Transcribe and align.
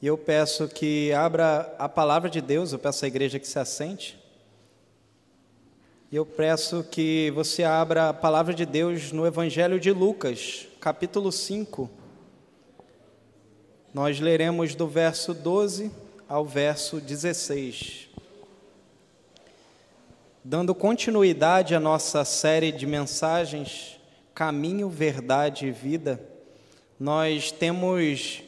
E 0.00 0.06
eu 0.06 0.16
peço 0.16 0.68
que 0.68 1.12
abra 1.12 1.74
a 1.76 1.88
palavra 1.88 2.30
de 2.30 2.40
Deus, 2.40 2.72
eu 2.72 2.78
peço 2.78 3.04
à 3.04 3.08
igreja 3.08 3.40
que 3.40 3.48
se 3.48 3.58
assente. 3.58 4.16
E 6.12 6.14
eu 6.14 6.24
peço 6.24 6.84
que 6.84 7.32
você 7.34 7.64
abra 7.64 8.10
a 8.10 8.14
palavra 8.14 8.54
de 8.54 8.64
Deus 8.64 9.10
no 9.10 9.26
Evangelho 9.26 9.80
de 9.80 9.90
Lucas, 9.90 10.68
capítulo 10.80 11.32
5. 11.32 11.90
Nós 13.92 14.20
leremos 14.20 14.76
do 14.76 14.86
verso 14.86 15.34
12 15.34 15.90
ao 16.28 16.44
verso 16.44 17.00
16. 17.00 18.08
Dando 20.44 20.76
continuidade 20.76 21.74
à 21.74 21.80
nossa 21.80 22.24
série 22.24 22.70
de 22.70 22.86
mensagens 22.86 23.98
Caminho, 24.32 24.88
Verdade 24.88 25.66
e 25.66 25.72
Vida, 25.72 26.24
nós 27.00 27.50
temos 27.50 28.44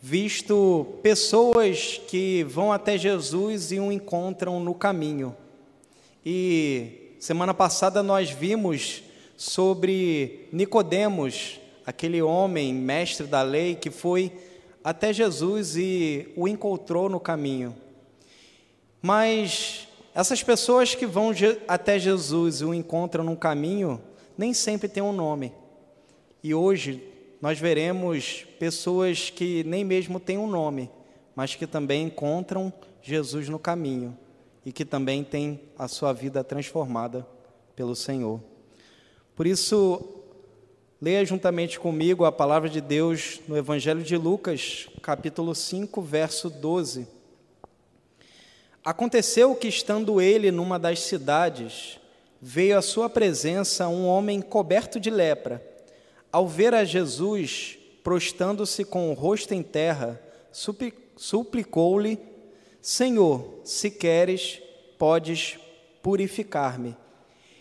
visto 0.00 0.86
pessoas 1.02 2.00
que 2.06 2.44
vão 2.44 2.72
até 2.72 2.96
Jesus 2.96 3.72
e 3.72 3.80
o 3.80 3.90
encontram 3.90 4.60
no 4.60 4.74
caminho. 4.74 5.36
E 6.24 7.14
semana 7.18 7.52
passada 7.52 8.02
nós 8.02 8.30
vimos 8.30 9.02
sobre 9.36 10.48
Nicodemos, 10.52 11.60
aquele 11.84 12.22
homem 12.22 12.72
mestre 12.72 13.26
da 13.26 13.42
lei 13.42 13.74
que 13.74 13.90
foi 13.90 14.32
até 14.82 15.12
Jesus 15.12 15.76
e 15.76 16.28
o 16.36 16.46
encontrou 16.46 17.08
no 17.08 17.18
caminho. 17.18 17.74
Mas 19.02 19.88
essas 20.14 20.42
pessoas 20.42 20.94
que 20.94 21.06
vão 21.06 21.32
até 21.66 21.98
Jesus 21.98 22.60
e 22.60 22.64
o 22.64 22.74
encontram 22.74 23.24
no 23.24 23.36
caminho, 23.36 24.00
nem 24.36 24.52
sempre 24.52 24.88
têm 24.88 25.02
um 25.02 25.12
nome. 25.12 25.52
E 26.42 26.54
hoje 26.54 27.02
nós 27.40 27.58
veremos 27.58 28.44
pessoas 28.58 29.30
que 29.30 29.62
nem 29.62 29.84
mesmo 29.84 30.18
têm 30.18 30.36
um 30.36 30.48
nome, 30.48 30.90
mas 31.36 31.54
que 31.54 31.66
também 31.66 32.04
encontram 32.04 32.72
Jesus 33.00 33.48
no 33.48 33.60
caminho 33.60 34.16
e 34.66 34.72
que 34.72 34.84
também 34.84 35.22
têm 35.22 35.60
a 35.78 35.86
sua 35.86 36.12
vida 36.12 36.42
transformada 36.42 37.24
pelo 37.76 37.94
Senhor. 37.94 38.40
Por 39.36 39.46
isso, 39.46 40.24
leia 41.00 41.24
juntamente 41.24 41.78
comigo 41.78 42.24
a 42.24 42.32
palavra 42.32 42.68
de 42.68 42.80
Deus 42.80 43.40
no 43.46 43.56
Evangelho 43.56 44.02
de 44.02 44.16
Lucas, 44.16 44.88
capítulo 45.00 45.54
5, 45.54 46.02
verso 46.02 46.50
12. 46.50 47.06
Aconteceu 48.84 49.54
que, 49.54 49.68
estando 49.68 50.20
ele 50.20 50.50
numa 50.50 50.76
das 50.76 51.00
cidades, 51.00 52.00
veio 52.42 52.76
à 52.76 52.82
sua 52.82 53.08
presença 53.08 53.86
um 53.86 54.06
homem 54.06 54.40
coberto 54.40 54.98
de 54.98 55.08
lepra 55.08 55.77
ao 56.32 56.46
ver 56.46 56.74
a 56.74 56.84
Jesus, 56.84 57.78
prostando-se 58.02 58.84
com 58.84 59.10
o 59.10 59.14
rosto 59.14 59.54
em 59.54 59.62
terra, 59.62 60.20
suplicou-lhe: 61.16 62.18
Senhor, 62.80 63.60
se 63.64 63.90
queres, 63.90 64.60
podes 64.98 65.58
purificar-me. 66.02 66.96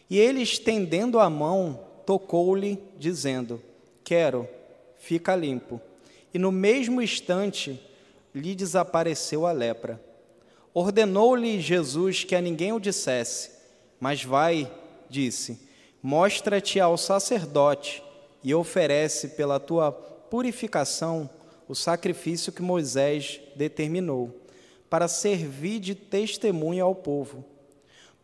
E 0.10 0.18
ele, 0.18 0.42
estendendo 0.42 1.20
a 1.20 1.30
mão, 1.30 1.80
tocou-lhe, 2.06 2.82
dizendo: 2.98 3.62
Quero, 4.04 4.48
fica 4.98 5.36
limpo. 5.36 5.82
E 6.34 6.40
no 6.40 6.52
mesmo 6.52 7.02
instante 7.02 7.82
lhe 8.34 8.54
desapareceu 8.54 9.46
a 9.46 9.52
lepra. 9.52 10.02
Ordenou-lhe 10.74 11.60
Jesus 11.60 12.24
que 12.24 12.36
a 12.36 12.42
ninguém 12.42 12.72
o 12.72 12.80
dissesse, 12.80 13.52
mas 14.00 14.24
vai, 14.24 14.72
disse: 15.10 15.60
Mostra-te 16.04 16.80
ao 16.80 16.98
sacerdote 16.98 18.04
e 18.44 18.54
oferece 18.54 19.30
pela 19.30 19.60
tua 19.60 19.92
purificação 19.92 21.30
o 21.68 21.76
sacrifício 21.76 22.52
que 22.52 22.62
Moisés 22.62 23.42
determinou, 23.56 24.34
para 24.90 25.08
servir 25.08 25.80
de 25.80 25.94
testemunho 25.94 26.86
ao 26.86 26.96
povo. 26.96 27.44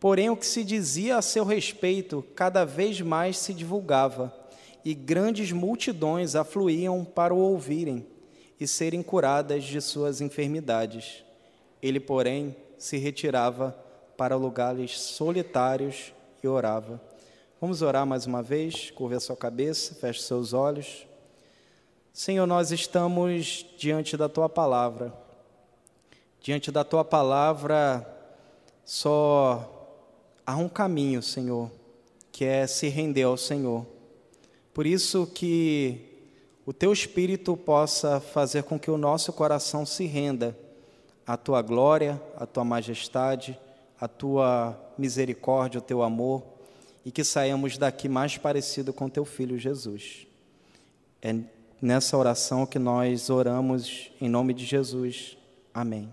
Porém, 0.00 0.30
o 0.30 0.36
que 0.36 0.46
se 0.46 0.64
dizia 0.64 1.16
a 1.16 1.22
seu 1.22 1.44
respeito 1.44 2.24
cada 2.34 2.64
vez 2.64 3.00
mais 3.00 3.38
se 3.38 3.52
divulgava, 3.52 4.34
e 4.84 4.94
grandes 4.94 5.50
multidões 5.50 6.34
afluíam 6.34 7.04
para 7.04 7.34
o 7.34 7.38
ouvirem 7.38 8.06
e 8.60 8.66
serem 8.66 9.02
curadas 9.02 9.64
de 9.64 9.80
suas 9.80 10.20
enfermidades. 10.20 11.24
Ele, 11.82 11.98
porém, 11.98 12.54
se 12.78 12.98
retirava 12.98 13.76
para 14.16 14.36
lugares 14.36 14.98
solitários 15.00 16.12
e 16.42 16.48
orava. 16.48 17.00
Vamos 17.64 17.80
orar 17.80 18.04
mais 18.04 18.26
uma 18.26 18.42
vez, 18.42 18.90
curva 18.90 19.16
a 19.16 19.20
sua 19.20 19.34
cabeça, 19.34 19.94
feche 19.94 20.20
seus 20.20 20.52
olhos. 20.52 21.06
Senhor, 22.12 22.46
nós 22.46 22.70
estamos 22.70 23.64
diante 23.78 24.18
da 24.18 24.28
tua 24.28 24.50
palavra. 24.50 25.14
Diante 26.42 26.70
da 26.70 26.84
tua 26.84 27.02
palavra, 27.02 28.06
só 28.84 29.96
há 30.46 30.54
um 30.56 30.68
caminho, 30.68 31.22
Senhor, 31.22 31.70
que 32.30 32.44
é 32.44 32.66
se 32.66 32.88
render 32.88 33.22
ao 33.22 33.38
Senhor. 33.38 33.86
Por 34.74 34.84
isso 34.84 35.26
que 35.26 36.20
o 36.66 36.72
teu 36.74 36.92
espírito 36.92 37.56
possa 37.56 38.20
fazer 38.20 38.64
com 38.64 38.78
que 38.78 38.90
o 38.90 38.98
nosso 38.98 39.32
coração 39.32 39.86
se 39.86 40.04
renda 40.04 40.54
à 41.26 41.34
tua 41.38 41.62
glória, 41.62 42.20
à 42.36 42.44
tua 42.44 42.62
majestade, 42.62 43.58
à 43.98 44.06
tua 44.06 44.78
misericórdia, 44.98 45.78
ao 45.78 45.82
teu 45.82 46.02
amor 46.02 46.52
e 47.04 47.10
que 47.10 47.22
saímos 47.22 47.76
daqui 47.76 48.08
mais 48.08 48.38
parecido 48.38 48.92
com 48.92 49.08
teu 49.08 49.24
filho 49.24 49.58
Jesus. 49.58 50.26
É 51.20 51.34
nessa 51.80 52.16
oração 52.16 52.64
que 52.64 52.78
nós 52.78 53.28
oramos 53.28 54.10
em 54.20 54.28
nome 54.28 54.54
de 54.54 54.64
Jesus. 54.64 55.36
Amém. 55.72 56.12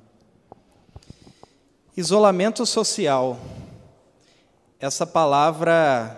Isolamento 1.95 2.65
social. 2.65 3.39
Essa 4.79 5.07
palavra 5.07 6.17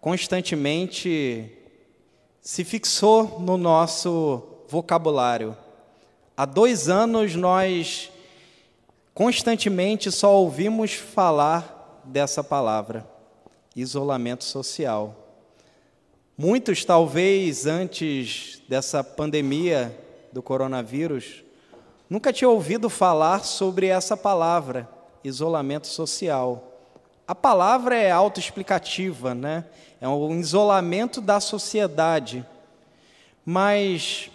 constantemente 0.00 1.52
se 2.40 2.64
fixou 2.64 3.38
no 3.40 3.58
nosso 3.58 4.42
vocabulário. 4.68 5.54
Há 6.34 6.46
dois 6.46 6.88
anos 6.88 7.34
nós 7.34 8.10
constantemente 9.12 10.10
só 10.10 10.34
ouvimos 10.34 10.92
falar 10.92 12.02
dessa 12.06 12.42
palavra 12.42 13.19
isolamento 13.74 14.44
social. 14.44 15.16
Muitos, 16.36 16.84
talvez, 16.84 17.66
antes 17.66 18.62
dessa 18.68 19.04
pandemia 19.04 19.96
do 20.32 20.42
coronavírus, 20.42 21.44
nunca 22.08 22.32
tinham 22.32 22.52
ouvido 22.52 22.88
falar 22.88 23.44
sobre 23.44 23.88
essa 23.88 24.16
palavra, 24.16 24.88
isolamento 25.22 25.86
social. 25.86 26.78
A 27.28 27.34
palavra 27.34 27.94
é 27.96 28.10
autoexplicativa, 28.10 29.34
né? 29.34 29.66
É 30.00 30.08
um 30.08 30.40
isolamento 30.40 31.20
da 31.20 31.38
sociedade. 31.40 32.44
Mas 33.44 34.30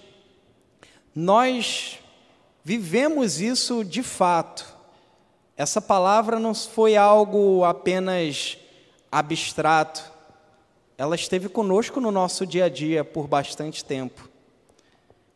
nós 1.14 2.00
vivemos 2.64 3.42
isso 3.42 3.84
de 3.84 4.04
fato. 4.04 4.66
Essa 5.58 5.82
palavra 5.82 6.40
não 6.40 6.54
foi 6.54 6.96
algo 6.96 7.64
apenas 7.64 8.58
abstrato, 9.18 10.12
ela 10.98 11.16
esteve 11.16 11.48
conosco 11.48 12.02
no 12.02 12.12
nosso 12.12 12.46
dia 12.46 12.66
a 12.66 12.70
dia 12.70 13.02
por 13.02 13.28
bastante 13.30 13.84
tempo. 13.84 14.30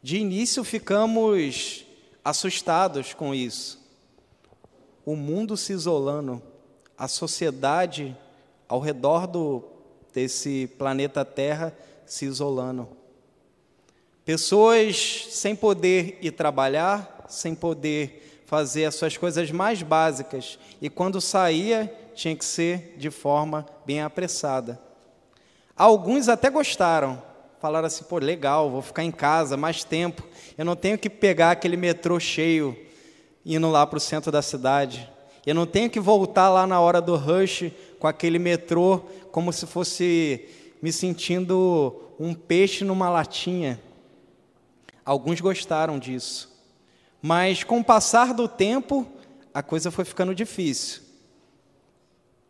De 0.03 0.17
início 0.17 0.65
ficamos 0.65 1.85
assustados 2.21 3.13
com 3.13 3.33
isso. 3.33 3.79
O 5.05 5.15
mundo 5.15 5.55
se 5.55 5.71
isolando, 5.71 6.41
a 6.97 7.07
sociedade 7.07 8.17
ao 8.67 8.81
redor 8.81 9.25
do, 9.25 9.63
desse 10.13 10.67
planeta 10.77 11.23
Terra 11.23 11.73
se 12.05 12.25
isolando. 12.25 12.85
Pessoas 14.25 15.27
sem 15.29 15.55
poder 15.55 16.19
ir 16.21 16.31
trabalhar, 16.31 17.25
sem 17.29 17.55
poder 17.55 18.41
fazer 18.45 18.83
as 18.83 18.95
suas 18.95 19.15
coisas 19.15 19.49
mais 19.51 19.81
básicas, 19.81 20.59
e 20.81 20.89
quando 20.89 21.21
saía, 21.21 21.98
tinha 22.19 22.35
que 22.35 22.43
ser 22.43 22.95
de 22.97 23.09
forma 23.09 23.65
bem 23.85 24.01
apressada. 24.01 24.77
Alguns 25.75 26.27
até 26.27 26.49
gostaram, 26.49 27.23
falaram 27.61 27.87
assim: 27.87 28.03
pô, 28.03 28.17
legal, 28.17 28.69
vou 28.69 28.81
ficar 28.81 29.05
em 29.05 29.11
casa 29.11 29.55
mais 29.55 29.85
tempo, 29.85 30.27
eu 30.57 30.65
não 30.65 30.75
tenho 30.75 30.97
que 30.97 31.09
pegar 31.09 31.51
aquele 31.51 31.77
metrô 31.77 32.19
cheio 32.19 32.77
indo 33.45 33.71
lá 33.71 33.87
para 33.87 33.97
o 33.97 34.01
centro 34.01 34.31
da 34.33 34.41
cidade, 34.41 35.09
eu 35.45 35.55
não 35.55 35.65
tenho 35.65 35.89
que 35.89 35.99
voltar 35.99 36.49
lá 36.49 36.67
na 36.67 36.81
hora 36.81 37.01
do 37.01 37.15
rush 37.15 37.71
com 37.97 38.05
aquele 38.05 38.37
metrô 38.37 38.99
como 39.31 39.53
se 39.53 39.65
fosse 39.65 40.45
me 40.81 40.91
sentindo 40.91 42.01
um 42.19 42.33
peixe 42.33 42.83
numa 42.83 43.09
latinha. 43.09 43.79
Alguns 45.05 45.39
gostaram 45.39 45.97
disso, 45.97 46.53
mas 47.21 47.63
com 47.63 47.79
o 47.79 47.83
passar 47.83 48.33
do 48.33 48.45
tempo, 48.45 49.07
a 49.53 49.63
coisa 49.63 49.89
foi 49.89 50.03
ficando 50.03 50.35
difícil 50.35 51.08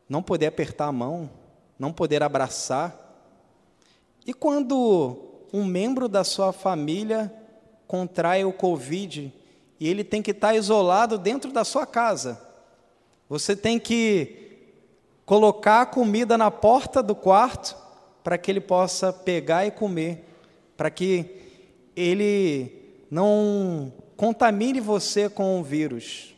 não 0.09 0.23
poder 0.23 0.47
apertar 0.47 0.87
a 0.87 0.91
mão, 0.91 1.29
não 1.77 1.93
poder 1.93 2.23
abraçar. 2.23 2.95
E 4.25 4.33
quando 4.33 5.45
um 5.53 5.63
membro 5.63 6.09
da 6.09 6.23
sua 6.23 6.51
família 6.51 7.33
contrai 7.87 8.43
o 8.43 8.51
Covid 8.51 9.33
e 9.79 9.87
ele 9.87 10.03
tem 10.03 10.21
que 10.21 10.31
estar 10.31 10.55
isolado 10.55 11.17
dentro 11.17 11.51
da 11.51 11.63
sua 11.63 11.85
casa. 11.85 12.39
Você 13.27 13.55
tem 13.55 13.79
que 13.79 14.67
colocar 15.25 15.81
a 15.81 15.85
comida 15.85 16.37
na 16.37 16.51
porta 16.51 17.01
do 17.01 17.15
quarto 17.15 17.75
para 18.23 18.37
que 18.37 18.51
ele 18.51 18.59
possa 18.59 19.13
pegar 19.13 19.65
e 19.65 19.71
comer, 19.71 20.25
para 20.75 20.89
que 20.89 21.25
ele 21.95 23.05
não 23.09 23.93
contamine 24.17 24.79
você 24.79 25.29
com 25.29 25.59
o 25.59 25.63
vírus. 25.63 26.35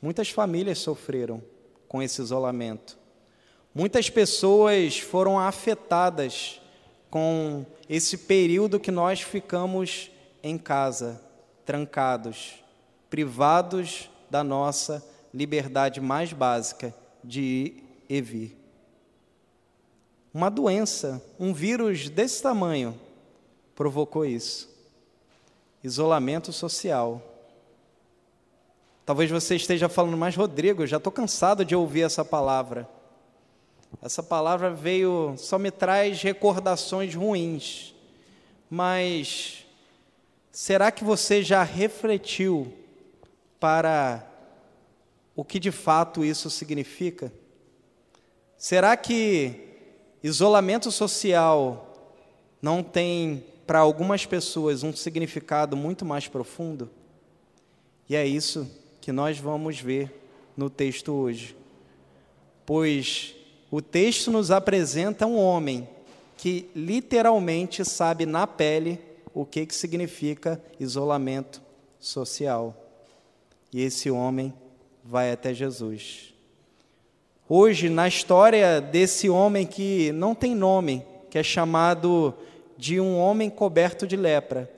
Muitas 0.00 0.30
famílias 0.30 0.78
sofreram 0.78 1.42
com 1.90 2.00
esse 2.00 2.22
isolamento. 2.22 2.96
Muitas 3.74 4.08
pessoas 4.08 5.00
foram 5.00 5.40
afetadas 5.40 6.60
com 7.10 7.66
esse 7.88 8.16
período 8.16 8.78
que 8.78 8.92
nós 8.92 9.22
ficamos 9.22 10.08
em 10.40 10.56
casa, 10.56 11.20
trancados, 11.66 12.62
privados 13.10 14.08
da 14.30 14.44
nossa 14.44 15.04
liberdade 15.34 16.00
mais 16.00 16.32
básica 16.32 16.94
de 17.24 17.40
ir 17.40 17.84
e 18.08 18.20
vir. 18.20 18.56
Uma 20.32 20.48
doença, 20.48 21.20
um 21.40 21.52
vírus 21.52 22.08
desse 22.08 22.40
tamanho, 22.40 22.96
provocou 23.74 24.24
isso. 24.24 24.70
Isolamento 25.82 26.52
social. 26.52 27.20
Talvez 29.10 29.28
você 29.28 29.56
esteja 29.56 29.88
falando, 29.88 30.16
mas 30.16 30.36
Rodrigo, 30.36 30.86
já 30.86 30.98
estou 30.98 31.10
cansado 31.10 31.64
de 31.64 31.74
ouvir 31.74 32.02
essa 32.02 32.24
palavra. 32.24 32.88
Essa 34.00 34.22
palavra 34.22 34.70
veio, 34.70 35.34
só 35.36 35.58
me 35.58 35.72
traz 35.72 36.22
recordações 36.22 37.12
ruins. 37.12 37.92
Mas 38.70 39.66
será 40.52 40.92
que 40.92 41.02
você 41.02 41.42
já 41.42 41.64
refletiu 41.64 42.72
para 43.58 44.24
o 45.34 45.44
que 45.44 45.58
de 45.58 45.72
fato 45.72 46.24
isso 46.24 46.48
significa? 46.48 47.32
Será 48.56 48.96
que 48.96 49.72
isolamento 50.22 50.92
social 50.92 52.14
não 52.62 52.80
tem 52.80 53.44
para 53.66 53.80
algumas 53.80 54.24
pessoas 54.24 54.84
um 54.84 54.94
significado 54.94 55.76
muito 55.76 56.04
mais 56.04 56.28
profundo? 56.28 56.88
E 58.08 58.14
é 58.14 58.24
isso 58.24 58.78
que 59.00 59.12
nós 59.12 59.38
vamos 59.38 59.80
ver 59.80 60.12
no 60.56 60.68
texto 60.68 61.12
hoje. 61.12 61.56
Pois 62.66 63.34
o 63.70 63.80
texto 63.80 64.30
nos 64.30 64.50
apresenta 64.50 65.26
um 65.26 65.38
homem 65.38 65.88
que 66.36 66.68
literalmente 66.74 67.84
sabe 67.84 68.26
na 68.26 68.46
pele 68.46 68.98
o 69.34 69.44
que, 69.44 69.66
que 69.66 69.74
significa 69.74 70.60
isolamento 70.78 71.62
social. 71.98 72.74
E 73.72 73.82
esse 73.82 74.10
homem 74.10 74.52
vai 75.04 75.30
até 75.30 75.54
Jesus. 75.54 76.34
Hoje, 77.48 77.88
na 77.88 78.08
história 78.08 78.80
desse 78.80 79.28
homem 79.28 79.66
que 79.66 80.12
não 80.12 80.34
tem 80.34 80.54
nome, 80.54 81.04
que 81.28 81.38
é 81.38 81.42
chamado 81.42 82.34
de 82.76 83.00
um 83.00 83.18
homem 83.18 83.50
coberto 83.50 84.06
de 84.06 84.16
lepra, 84.16 84.70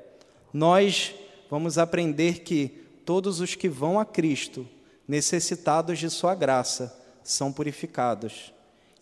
nós 0.52 1.14
vamos 1.50 1.78
aprender 1.78 2.40
que 2.40 2.81
todos 3.04 3.40
os 3.40 3.54
que 3.54 3.68
vão 3.68 3.98
a 3.98 4.04
Cristo, 4.04 4.68
necessitados 5.06 5.98
de 5.98 6.08
Sua 6.10 6.34
graça, 6.34 6.98
são 7.22 7.52
purificados 7.52 8.52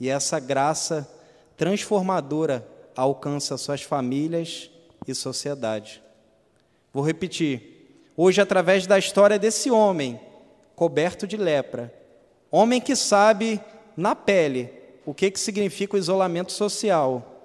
e 0.01 0.09
essa 0.09 0.41
graça 0.41 1.09
transformadora 1.57 2.67
alcança 2.97 3.59
suas 3.59 3.83
famílias 3.83 4.71
e 5.07 5.15
sociedade. 5.15 6.03
Vou 6.93 7.05
repetir. 7.05 8.11
Hoje, 8.17 8.41
através 8.41 8.87
da 8.87 8.99
história 8.99 9.39
desse 9.39 9.71
homem 9.71 10.19
coberto 10.75 11.27
de 11.27 11.37
lepra, 11.37 11.95
homem 12.51 12.81
que 12.81 12.97
sabe 12.97 13.61
na 13.97 14.17
pele 14.17 14.71
o 15.05 15.13
que, 15.13 15.31
que 15.31 15.39
significa 15.39 15.97
o 15.97 15.99
isolamento 15.99 16.53
social, 16.53 17.45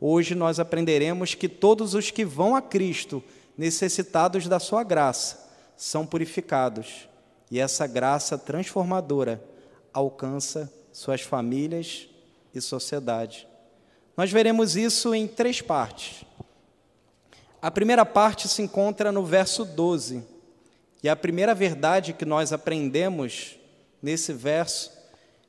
hoje 0.00 0.34
nós 0.34 0.58
aprenderemos 0.58 1.34
que 1.34 1.48
todos 1.48 1.94
os 1.94 2.10
que 2.10 2.24
vão 2.24 2.56
a 2.56 2.62
Cristo, 2.62 3.22
necessitados 3.56 4.48
da 4.48 4.58
sua 4.58 4.82
graça, 4.82 5.49
são 5.80 6.04
purificados, 6.04 7.08
e 7.50 7.58
essa 7.58 7.86
graça 7.86 8.36
transformadora 8.36 9.42
alcança 9.94 10.70
suas 10.92 11.22
famílias 11.22 12.06
e 12.54 12.60
sociedade. 12.60 13.48
Nós 14.14 14.30
veremos 14.30 14.76
isso 14.76 15.14
em 15.14 15.26
três 15.26 15.62
partes. 15.62 16.22
A 17.62 17.70
primeira 17.70 18.04
parte 18.04 18.46
se 18.46 18.60
encontra 18.60 19.10
no 19.10 19.24
verso 19.24 19.64
12. 19.64 20.22
E 21.02 21.08
a 21.08 21.16
primeira 21.16 21.54
verdade 21.54 22.12
que 22.12 22.26
nós 22.26 22.52
aprendemos 22.52 23.58
nesse 24.02 24.34
verso 24.34 24.92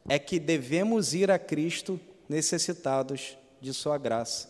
é 0.07 0.17
que 0.17 0.39
devemos 0.39 1.13
ir 1.13 1.29
a 1.29 1.37
Cristo 1.37 1.99
necessitados 2.29 3.37
de 3.59 3.73
Sua 3.73 3.97
graça. 3.97 4.47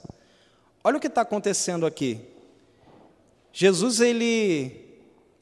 Olha 0.83 0.97
o 0.97 1.01
que 1.01 1.07
está 1.07 1.21
acontecendo 1.21 1.87
aqui. 1.87 2.21
Jesus 3.51 3.99
ele 3.99 4.90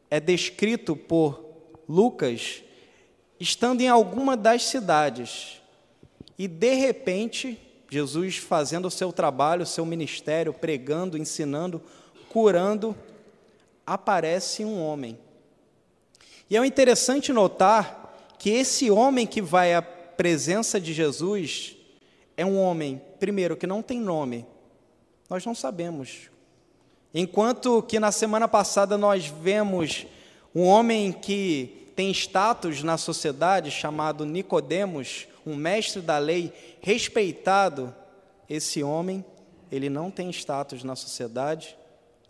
é 0.10 0.20
descrito 0.20 0.96
por 0.96 1.44
Lucas 1.88 2.64
estando 3.40 3.82
em 3.82 3.88
alguma 3.88 4.36
das 4.36 4.66
cidades. 4.66 5.62
E 6.38 6.48
de 6.48 6.74
repente, 6.74 7.60
Jesus 7.90 8.38
fazendo 8.38 8.88
o 8.88 8.92
seu 8.92 9.14
trabalho, 9.14 9.64
o 9.64 9.68
seu 9.68 9.86
ministério, 9.86 10.54
pregando, 10.54 11.18
ensinando, 11.18 11.82
curando, 12.30 12.96
aparece 13.86 14.66
um 14.66 14.82
homem. 14.82 15.18
E 16.50 16.58
é 16.58 16.66
interessante 16.66 17.32
notar 17.32 18.36
que 18.38 18.50
esse 18.50 18.92
homem 18.92 19.26
que 19.26 19.42
vai 19.42 19.74
à 19.74 19.82
presença 19.82 20.80
de 20.80 20.94
Jesus 20.94 21.76
é 22.36 22.46
um 22.46 22.60
homem, 22.60 23.02
primeiro, 23.20 23.56
que 23.56 23.68
não 23.68 23.82
tem 23.82 24.00
nome. 24.00 24.46
Nós 25.30 25.46
não 25.46 25.54
sabemos. 25.54 26.30
Enquanto 27.14 27.82
que 27.82 28.00
na 28.00 28.12
semana 28.12 28.48
passada 28.48 28.98
nós 28.98 29.26
vemos 29.26 30.06
um 30.54 30.64
homem 30.66 31.12
que 31.12 31.92
tem 31.96 32.12
status 32.12 32.84
na 32.84 32.98
sociedade 32.98 33.72
chamado 33.72 34.26
Nicodemos, 34.26 35.28
um 35.46 35.56
mestre 35.56 36.02
da 36.02 36.18
lei 36.18 36.54
respeitado, 36.82 37.94
esse 38.48 38.84
homem, 38.84 39.26
ele 39.72 39.90
não 39.90 40.12
tem 40.12 40.30
status 40.30 40.84
na 40.84 40.96
sociedade 40.96 41.76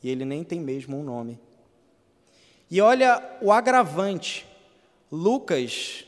e 0.02 0.10
ele 0.10 0.24
nem 0.24 0.44
tem 0.44 0.60
mesmo 0.60 0.98
um 0.98 1.04
nome. 1.04 1.40
E 2.72 2.81
olha 2.81 3.22
o 3.42 3.52
agravante. 3.52 4.45
Lucas, 5.12 6.06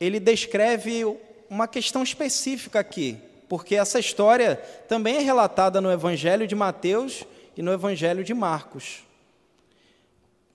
ele 0.00 0.18
descreve 0.18 1.04
uma 1.48 1.68
questão 1.68 2.02
específica 2.02 2.80
aqui, 2.80 3.18
porque 3.48 3.76
essa 3.76 4.00
história 4.00 4.56
também 4.88 5.16
é 5.16 5.20
relatada 5.20 5.80
no 5.80 5.92
Evangelho 5.92 6.46
de 6.46 6.54
Mateus 6.54 7.24
e 7.56 7.62
no 7.62 7.72
Evangelho 7.72 8.24
de 8.24 8.34
Marcos. 8.34 9.04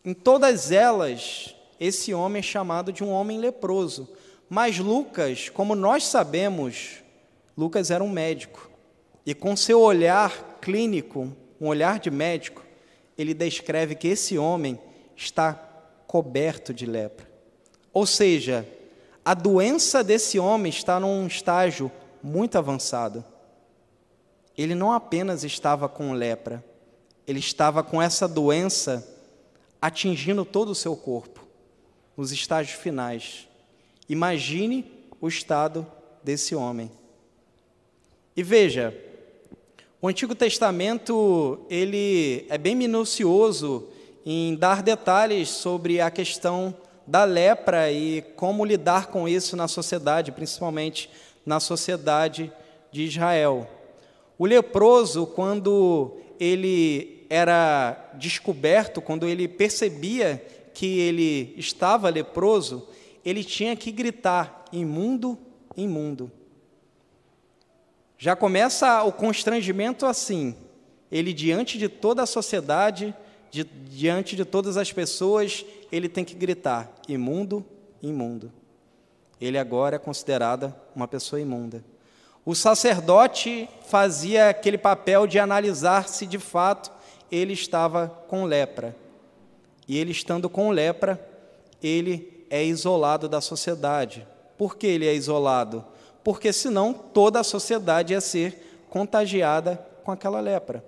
Em 0.03 0.13
todas 0.13 0.71
elas, 0.71 1.55
esse 1.79 2.13
homem 2.13 2.39
é 2.39 2.43
chamado 2.43 2.91
de 2.91 3.03
um 3.03 3.09
homem 3.09 3.39
leproso. 3.39 4.09
Mas 4.49 4.79
Lucas, 4.79 5.49
como 5.49 5.75
nós 5.75 6.05
sabemos, 6.05 7.03
Lucas 7.57 7.91
era 7.91 8.03
um 8.03 8.09
médico. 8.09 8.69
E 9.25 9.33
com 9.33 9.55
seu 9.55 9.79
olhar 9.79 10.57
clínico, 10.61 11.31
um 11.59 11.67
olhar 11.67 11.99
de 11.99 12.09
médico, 12.09 12.63
ele 13.17 13.33
descreve 13.33 13.95
que 13.95 14.07
esse 14.07 14.37
homem 14.37 14.79
está 15.15 15.53
coberto 16.07 16.73
de 16.73 16.85
lepra. 16.85 17.29
Ou 17.93 18.05
seja, 18.05 18.67
a 19.23 19.33
doença 19.33 20.03
desse 20.03 20.39
homem 20.39 20.69
está 20.69 20.99
num 20.99 21.27
estágio 21.27 21.91
muito 22.23 22.57
avançado. 22.57 23.23
Ele 24.57 24.73
não 24.73 24.91
apenas 24.91 25.43
estava 25.43 25.87
com 25.87 26.13
lepra, 26.13 26.63
ele 27.29 27.37
estava 27.37 27.83
com 27.83 28.01
essa 28.01 28.27
doença 28.27 29.07
atingindo 29.79 30.43
todo 30.43 30.69
o 30.69 30.75
seu 30.75 30.95
corpo 30.95 31.45
nos 32.17 32.31
estágios 32.31 32.81
finais. 32.81 33.47
Imagine 34.09 34.91
o 35.21 35.27
estado 35.27 35.85
desse 36.23 36.55
homem. 36.55 36.91
E 38.35 38.41
veja, 38.41 38.99
o 40.01 40.07
Antigo 40.07 40.33
Testamento 40.33 41.59
ele 41.69 42.47
é 42.49 42.57
bem 42.57 42.73
minucioso 42.73 43.89
em 44.25 44.55
dar 44.55 44.81
detalhes 44.81 45.49
sobre 45.49 46.01
a 46.01 46.09
questão 46.09 46.75
da 47.05 47.25
lepra 47.25 47.91
e 47.91 48.23
como 48.35 48.65
lidar 48.65 49.05
com 49.05 49.29
isso 49.29 49.55
na 49.55 49.67
sociedade, 49.67 50.31
principalmente 50.31 51.11
na 51.45 51.59
sociedade 51.59 52.51
de 52.91 53.03
Israel. 53.03 53.69
O 54.35 54.47
leproso, 54.47 55.27
quando 55.27 56.17
ele 56.39 57.18
era 57.29 58.11
descoberto, 58.15 59.01
quando 59.01 59.27
ele 59.27 59.47
percebia 59.47 60.43
que 60.73 60.99
ele 60.99 61.53
estava 61.57 62.09
leproso, 62.09 62.87
ele 63.23 63.43
tinha 63.43 63.75
que 63.75 63.91
gritar: 63.91 64.65
imundo, 64.73 65.37
imundo. 65.77 66.31
Já 68.17 68.35
começa 68.35 69.03
o 69.03 69.11
constrangimento 69.11 70.05
assim. 70.05 70.55
Ele, 71.11 71.33
diante 71.33 71.77
de 71.77 71.87
toda 71.87 72.23
a 72.23 72.25
sociedade, 72.25 73.15
de, 73.51 73.63
diante 73.63 74.35
de 74.35 74.45
todas 74.45 74.77
as 74.77 74.91
pessoas, 74.91 75.65
ele 75.91 76.09
tem 76.09 76.25
que 76.25 76.33
gritar: 76.33 76.91
imundo, 77.07 77.65
imundo. 78.01 78.51
Ele 79.39 79.57
agora 79.57 79.95
é 79.95 79.99
considerada 79.99 80.75
uma 80.95 81.07
pessoa 81.07 81.39
imunda. 81.39 81.83
O 82.45 82.55
sacerdote 82.55 83.69
fazia 83.87 84.49
aquele 84.49 84.77
papel 84.77 85.27
de 85.27 85.39
analisar 85.39 86.07
se 86.07 86.25
de 86.25 86.39
fato 86.39 86.91
ele 87.31 87.53
estava 87.53 88.07
com 88.27 88.45
lepra. 88.45 88.95
E 89.87 89.97
ele 89.97 90.11
estando 90.11 90.49
com 90.49 90.69
lepra, 90.69 91.19
ele 91.81 92.45
é 92.49 92.63
isolado 92.63 93.27
da 93.27 93.41
sociedade. 93.41 94.27
Por 94.57 94.77
que 94.77 94.87
ele 94.87 95.07
é 95.07 95.13
isolado? 95.13 95.85
Porque 96.23 96.51
senão 96.51 96.93
toda 96.93 97.39
a 97.39 97.43
sociedade 97.43 98.13
ia 98.13 98.21
ser 98.21 98.85
contagiada 98.89 99.83
com 100.03 100.11
aquela 100.11 100.39
lepra. 100.39 100.83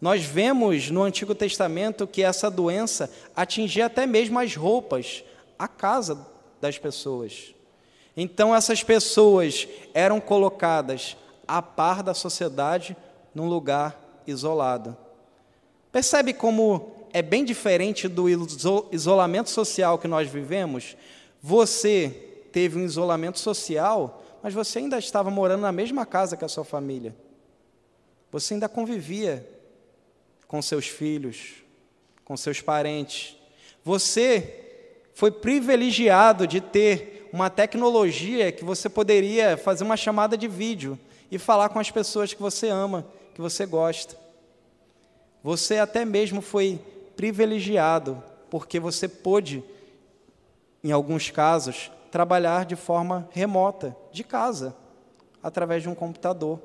Nós 0.00 0.24
vemos 0.24 0.90
no 0.90 1.02
Antigo 1.02 1.34
Testamento 1.34 2.06
que 2.06 2.22
essa 2.22 2.50
doença 2.50 3.10
atingia 3.36 3.86
até 3.86 4.06
mesmo 4.06 4.38
as 4.38 4.56
roupas, 4.56 5.22
a 5.58 5.68
casa 5.68 6.26
das 6.60 6.76
pessoas. 6.76 7.54
Então 8.16 8.54
essas 8.54 8.82
pessoas 8.82 9.68
eram 9.94 10.20
colocadas 10.20 11.16
a 11.46 11.62
par 11.62 12.02
da 12.02 12.14
sociedade 12.14 12.96
num 13.34 13.48
lugar 13.48 13.98
isolado. 14.26 14.96
Percebe 15.92 16.32
como 16.32 16.90
é 17.12 17.20
bem 17.20 17.44
diferente 17.44 18.08
do 18.08 18.26
isolamento 18.90 19.50
social 19.50 19.98
que 19.98 20.08
nós 20.08 20.26
vivemos? 20.26 20.96
Você 21.42 22.08
teve 22.50 22.78
um 22.78 22.84
isolamento 22.84 23.38
social, 23.38 24.24
mas 24.42 24.54
você 24.54 24.78
ainda 24.78 24.98
estava 24.98 25.30
morando 25.30 25.60
na 25.60 25.70
mesma 25.70 26.06
casa 26.06 26.34
que 26.34 26.44
a 26.46 26.48
sua 26.48 26.64
família. 26.64 27.14
Você 28.30 28.54
ainda 28.54 28.70
convivia 28.70 29.46
com 30.48 30.62
seus 30.62 30.86
filhos, 30.86 31.62
com 32.24 32.38
seus 32.38 32.62
parentes. 32.62 33.36
Você 33.84 34.60
foi 35.12 35.30
privilegiado 35.30 36.46
de 36.46 36.62
ter 36.62 37.28
uma 37.30 37.50
tecnologia 37.50 38.50
que 38.50 38.64
você 38.64 38.88
poderia 38.88 39.58
fazer 39.58 39.84
uma 39.84 39.96
chamada 39.98 40.38
de 40.38 40.48
vídeo 40.48 40.98
e 41.30 41.38
falar 41.38 41.68
com 41.68 41.78
as 41.78 41.90
pessoas 41.90 42.32
que 42.32 42.40
você 42.40 42.68
ama, 42.68 43.06
que 43.34 43.42
você 43.42 43.66
gosta. 43.66 44.21
Você 45.42 45.78
até 45.78 46.04
mesmo 46.04 46.40
foi 46.40 46.80
privilegiado 47.16 48.22
porque 48.50 48.78
você 48.78 49.08
pôde, 49.08 49.64
em 50.84 50.92
alguns 50.92 51.30
casos, 51.30 51.90
trabalhar 52.10 52.66
de 52.66 52.76
forma 52.76 53.28
remota, 53.32 53.96
de 54.12 54.22
casa, 54.22 54.76
através 55.42 55.82
de 55.82 55.88
um 55.88 55.94
computador. 55.94 56.60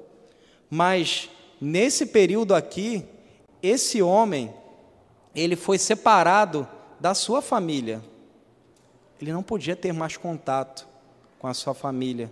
Mas 0.69 1.29
nesse 1.59 2.05
período 2.05 2.53
aqui, 2.53 3.05
esse 3.63 4.01
homem, 4.01 4.53
ele 5.33 5.55
foi 5.55 5.77
separado 5.77 6.67
da 6.99 7.13
sua 7.13 7.41
família. 7.41 8.01
Ele 9.21 9.31
não 9.31 9.41
podia 9.41 9.75
ter 9.75 9.93
mais 9.93 10.17
contato 10.17 10.87
com 11.39 11.47
a 11.47 11.53
sua 11.53 11.73
família. 11.73 12.31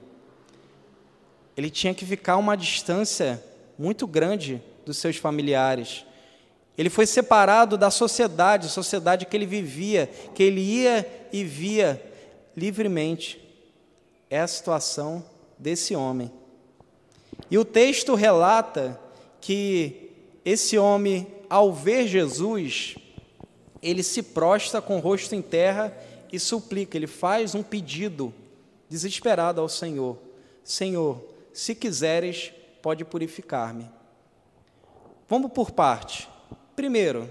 Ele 1.55 1.69
tinha 1.69 1.93
que 1.93 2.05
ficar 2.05 2.37
uma 2.37 2.57
distância 2.57 3.43
muito 3.77 4.05
grande 4.05 4.61
dos 4.85 4.97
seus 4.97 5.15
familiares. 5.15 6.05
Ele 6.77 6.89
foi 6.89 7.05
separado 7.05 7.77
da 7.77 7.89
sociedade, 7.89 8.69
sociedade 8.69 9.25
que 9.25 9.35
ele 9.35 9.45
vivia, 9.45 10.09
que 10.33 10.43
ele 10.43 10.61
ia 10.61 11.27
e 11.31 11.43
via 11.43 12.01
livremente. 12.55 13.41
É 14.29 14.39
a 14.39 14.47
situação 14.47 15.23
desse 15.57 15.95
homem. 15.95 16.31
E 17.49 17.57
o 17.57 17.63
texto 17.63 18.15
relata 18.15 18.99
que 19.39 20.11
esse 20.43 20.77
homem, 20.77 21.27
ao 21.49 21.71
ver 21.71 22.07
Jesus, 22.07 22.95
ele 23.81 24.03
se 24.03 24.21
prostra 24.21 24.81
com 24.81 24.97
o 24.97 24.99
rosto 24.99 25.33
em 25.35 25.41
terra 25.41 25.95
e 26.31 26.39
suplica, 26.39 26.97
ele 26.97 27.07
faz 27.07 27.55
um 27.55 27.63
pedido 27.63 28.33
desesperado 28.89 29.61
ao 29.61 29.69
Senhor: 29.69 30.17
Senhor, 30.63 31.23
se 31.53 31.73
quiseres, 31.73 32.51
pode 32.81 33.05
purificar-me. 33.05 33.89
Vamos 35.27 35.51
por 35.51 35.71
parte. 35.71 36.27
Primeiro, 36.75 37.29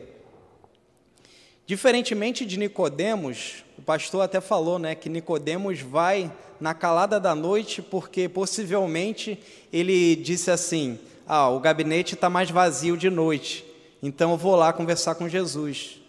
diferentemente 1.66 2.46
de 2.46 2.58
Nicodemos, 2.58 3.62
o 3.78 3.82
pastor 3.82 4.22
até 4.22 4.40
falou, 4.40 4.78
né, 4.78 4.94
que 4.94 5.08
Nicodemos 5.08 5.80
vai 5.80 6.32
na 6.58 6.72
calada 6.72 7.20
da 7.20 7.34
noite 7.34 7.82
porque 7.82 8.26
possivelmente 8.28 9.38
ele 9.70 10.16
disse 10.16 10.50
assim: 10.50 10.98
ah, 11.26 11.50
o 11.50 11.60
gabinete 11.60 12.14
está 12.14 12.30
mais 12.30 12.50
vazio 12.50 12.96
de 12.96 13.10
noite, 13.10 13.66
então 14.02 14.30
eu 14.30 14.36
vou 14.38 14.56
lá 14.56 14.72
conversar 14.72 15.14
com 15.14 15.28
Jesus. 15.28 16.00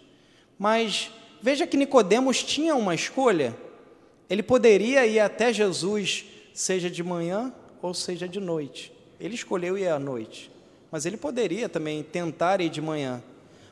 Mas 0.58 1.10
veja 1.42 1.66
que 1.66 1.76
Nicodemos 1.76 2.42
tinha 2.42 2.74
uma 2.74 2.94
escolha. 2.94 3.54
Ele 4.30 4.42
poderia 4.42 5.06
ir 5.06 5.20
até 5.20 5.52
Jesus, 5.52 6.24
seja 6.54 6.88
de 6.88 7.02
manhã 7.02 7.52
ou 7.82 7.92
seja 7.92 8.26
de 8.26 8.40
noite. 8.40 8.92
Ele 9.20 9.34
escolheu 9.34 9.76
ir 9.76 9.88
à 9.88 9.98
noite, 9.98 10.50
mas 10.90 11.06
ele 11.06 11.16
poderia 11.16 11.68
também 11.68 12.02
tentar 12.02 12.60
ir 12.60 12.68
de 12.68 12.80
manhã. 12.80 13.22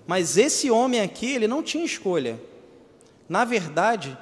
Mas 0.06 0.36
esse 0.36 0.70
homem 0.70 1.00
aqui, 1.00 1.32
ele 1.32 1.48
não 1.48 1.62
tinha 1.62 1.84
escolha. 1.84 2.38
Na 3.28 3.44
verdade, 3.44 4.16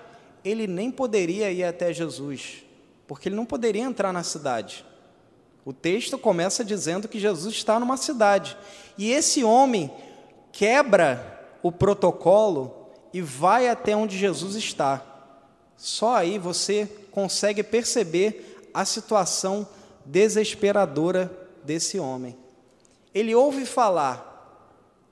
ele 0.45 0.67
nem 0.67 0.91
poderia 0.91 1.51
ir 1.51 1.65
até 1.65 1.93
Jesus, 1.93 2.65
porque 3.07 3.29
ele 3.29 3.37
não 3.37 3.45
poderia 3.45 3.83
entrar 3.83 4.13
na 4.13 4.23
cidade. 4.23 4.85
O 5.65 5.73
texto 5.73 6.19
começa 6.19 6.65
dizendo 6.65 7.09
que 7.09 7.21
Jesus 7.21 7.55
está 7.55 7.79
numa 7.79 7.97
cidade. 7.97 8.57
E 8.99 9.11
esse 9.11 9.45
homem 9.45 9.91
quebra 10.51 11.41
o 11.63 11.71
protocolo 11.71 12.91
e 13.13 13.21
vai 13.21 13.69
até 13.69 13.95
onde 13.95 14.19
Jesus 14.19 14.57
está. 14.57 15.05
Só 15.77 16.17
aí 16.17 16.39
você 16.39 16.89
consegue 17.11 17.63
perceber 17.63 18.69
a 18.75 18.85
situação 18.85 19.67
desesperadora 20.05 21.31
desse 21.65 21.99
homem. 21.99 22.37
Ele 23.15 23.35
ouve 23.35 23.67
falar: 23.67 24.33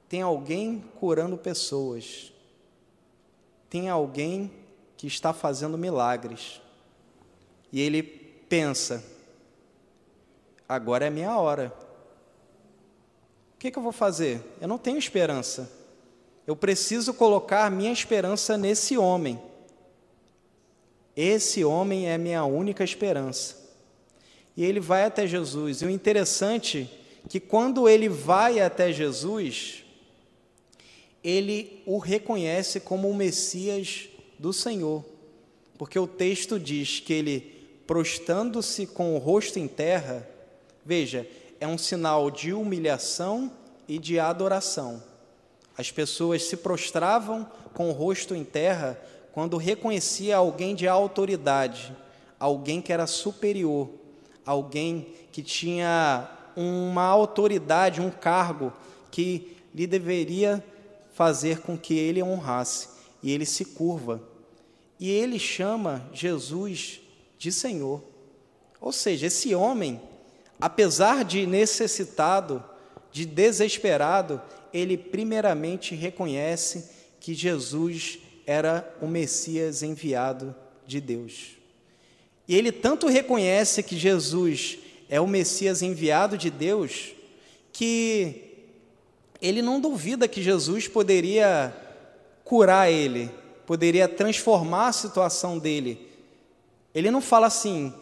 tem 0.08 0.22
alguém 0.22 0.84
curando 0.98 1.36
pessoas, 1.36 2.32
tem 3.68 3.88
alguém 3.88 4.50
que 4.96 5.06
está 5.06 5.32
fazendo 5.32 5.78
milagres. 5.78 6.60
E 7.72 7.80
ele 7.80 8.02
pensa: 8.02 9.04
agora 10.68 11.06
é 11.06 11.10
minha 11.10 11.36
hora. 11.38 11.72
O 13.54 13.58
que, 13.60 13.70
que 13.70 13.78
eu 13.78 13.82
vou 13.82 13.92
fazer? 13.92 14.42
Eu 14.60 14.66
não 14.66 14.78
tenho 14.78 14.98
esperança. 14.98 15.70
Eu 16.46 16.56
preciso 16.56 17.14
colocar 17.14 17.70
minha 17.70 17.92
esperança 17.92 18.56
nesse 18.56 18.96
homem. 18.98 19.40
Esse 21.14 21.64
homem 21.64 22.08
é 22.08 22.16
minha 22.16 22.44
única 22.44 22.82
esperança. 22.82 23.56
E 24.56 24.64
ele 24.64 24.80
vai 24.80 25.04
até 25.04 25.26
Jesus. 25.26 25.82
E 25.82 25.86
o 25.86 25.90
interessante 25.90 26.90
é 26.94 26.99
que 27.28 27.38
quando 27.38 27.88
ele 27.88 28.08
vai 28.08 28.60
até 28.60 28.92
Jesus, 28.92 29.84
ele 31.22 31.82
o 31.86 31.98
reconhece 31.98 32.80
como 32.80 33.08
o 33.08 33.14
Messias 33.14 34.08
do 34.38 34.52
Senhor. 34.52 35.04
Porque 35.78 35.98
o 35.98 36.06
texto 36.06 36.58
diz 36.58 37.00
que 37.00 37.12
ele, 37.12 37.40
prostando-se 37.86 38.86
com 38.86 39.14
o 39.14 39.18
rosto 39.18 39.58
em 39.58 39.68
terra, 39.68 40.26
Veja, 40.84 41.26
é 41.60 41.66
um 41.66 41.78
sinal 41.78 42.30
de 42.30 42.52
humilhação 42.52 43.52
e 43.86 43.98
de 43.98 44.18
adoração. 44.18 45.02
As 45.76 45.90
pessoas 45.90 46.42
se 46.44 46.56
prostravam 46.56 47.48
com 47.74 47.90
o 47.90 47.92
rosto 47.92 48.34
em 48.34 48.44
terra 48.44 49.00
quando 49.32 49.56
reconhecia 49.56 50.36
alguém 50.36 50.74
de 50.74 50.88
autoridade, 50.88 51.94
alguém 52.38 52.80
que 52.80 52.92
era 52.92 53.06
superior, 53.06 53.88
alguém 54.44 55.14
que 55.30 55.42
tinha 55.42 56.28
uma 56.56 57.04
autoridade, 57.04 58.00
um 58.00 58.10
cargo 58.10 58.72
que 59.10 59.56
lhe 59.74 59.86
deveria 59.86 60.64
fazer 61.12 61.60
com 61.60 61.76
que 61.76 61.96
ele 61.98 62.22
honrasse. 62.22 62.88
E 63.22 63.30
ele 63.30 63.44
se 63.44 63.64
curva. 63.64 64.22
E 64.98 65.10
ele 65.10 65.38
chama 65.38 66.08
Jesus 66.12 67.00
de 67.38 67.50
Senhor. 67.50 68.02
Ou 68.80 68.92
seja, 68.92 69.26
esse 69.26 69.54
homem 69.54 70.00
apesar 70.60 71.24
de 71.24 71.46
necessitado, 71.46 72.62
de 73.10 73.24
desesperado, 73.24 74.40
ele 74.72 74.96
primeiramente 74.96 75.94
reconhece 75.94 76.90
que 77.18 77.34
Jesus 77.34 78.18
era 78.46 78.94
o 79.00 79.06
Messias 79.06 79.82
enviado 79.82 80.54
de 80.86 81.00
Deus. 81.00 81.56
E 82.46 82.54
ele 82.54 82.70
tanto 82.70 83.06
reconhece 83.06 83.82
que 83.82 83.96
Jesus 83.96 84.78
é 85.10 85.20
o 85.20 85.26
Messias 85.26 85.82
enviado 85.82 86.38
de 86.38 86.48
Deus, 86.48 87.12
que 87.72 88.44
ele 89.42 89.60
não 89.60 89.80
duvida 89.80 90.28
que 90.28 90.40
Jesus 90.40 90.86
poderia 90.86 91.74
curar 92.44 92.88
ele, 92.88 93.28
poderia 93.66 94.06
transformar 94.06 94.86
a 94.86 94.92
situação 94.92 95.58
dele. 95.58 96.08
Ele 96.94 97.10
não 97.10 97.20
fala 97.20 97.48
assim, 97.48 97.92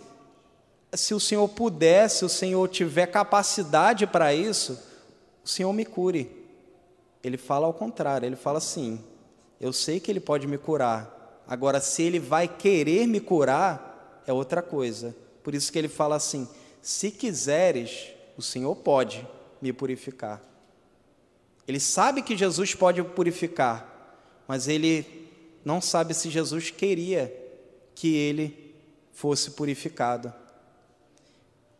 se 0.92 1.14
o 1.14 1.20
Senhor 1.20 1.48
puder, 1.48 2.10
se 2.10 2.26
o 2.26 2.28
Senhor 2.28 2.68
tiver 2.68 3.06
capacidade 3.06 4.06
para 4.06 4.34
isso, 4.34 4.78
o 5.42 5.48
Senhor 5.48 5.72
me 5.72 5.86
cure. 5.86 6.30
ele 7.24 7.38
fala 7.38 7.66
ao 7.66 7.72
contrário, 7.72 8.26
ele 8.26 8.36
fala 8.36 8.58
assim: 8.58 9.00
eu 9.58 9.72
sei 9.72 9.98
que 9.98 10.10
ele 10.10 10.20
pode 10.20 10.46
me 10.46 10.58
curar, 10.58 11.42
agora 11.48 11.80
se 11.80 12.02
ele 12.02 12.18
vai 12.18 12.46
querer 12.46 13.06
me 13.06 13.18
curar, 13.18 14.22
é 14.26 14.32
outra 14.32 14.60
coisa. 14.60 15.16
Por 15.42 15.54
isso 15.54 15.72
que 15.72 15.78
ele 15.78 15.88
fala 15.88 16.16
assim: 16.16 16.46
se 16.80 17.10
quiseres, 17.10 18.08
o 18.36 18.42
Senhor 18.42 18.74
pode 18.76 19.26
me 19.60 19.72
purificar. 19.72 20.42
Ele 21.66 21.80
sabe 21.80 22.22
que 22.22 22.36
Jesus 22.36 22.74
pode 22.74 23.02
purificar, 23.02 24.16
mas 24.46 24.68
ele 24.68 25.28
não 25.64 25.80
sabe 25.80 26.14
se 26.14 26.30
Jesus 26.30 26.70
queria 26.70 27.34
que 27.94 28.16
ele 28.16 28.74
fosse 29.12 29.50
purificado. 29.50 30.32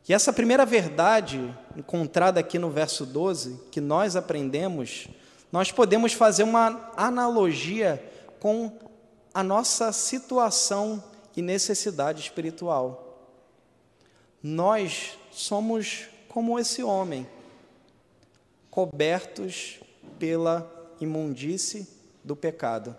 E 0.08 0.12
essa 0.12 0.32
primeira 0.32 0.66
verdade, 0.66 1.54
encontrada 1.76 2.40
aqui 2.40 2.58
no 2.58 2.70
verso 2.70 3.06
12, 3.06 3.60
que 3.70 3.80
nós 3.80 4.16
aprendemos, 4.16 5.08
nós 5.52 5.70
podemos 5.70 6.12
fazer 6.12 6.42
uma 6.42 6.92
analogia 6.96 8.02
com 8.40 8.72
a 9.32 9.42
nossa 9.42 9.92
situação 9.92 11.02
e 11.36 11.42
necessidade 11.42 12.20
espiritual. 12.20 13.07
Nós 14.42 15.18
somos 15.30 16.06
como 16.28 16.58
esse 16.58 16.82
homem, 16.82 17.26
cobertos 18.70 19.80
pela 20.18 20.70
imundície 21.00 21.88
do 22.22 22.36
pecado. 22.36 22.94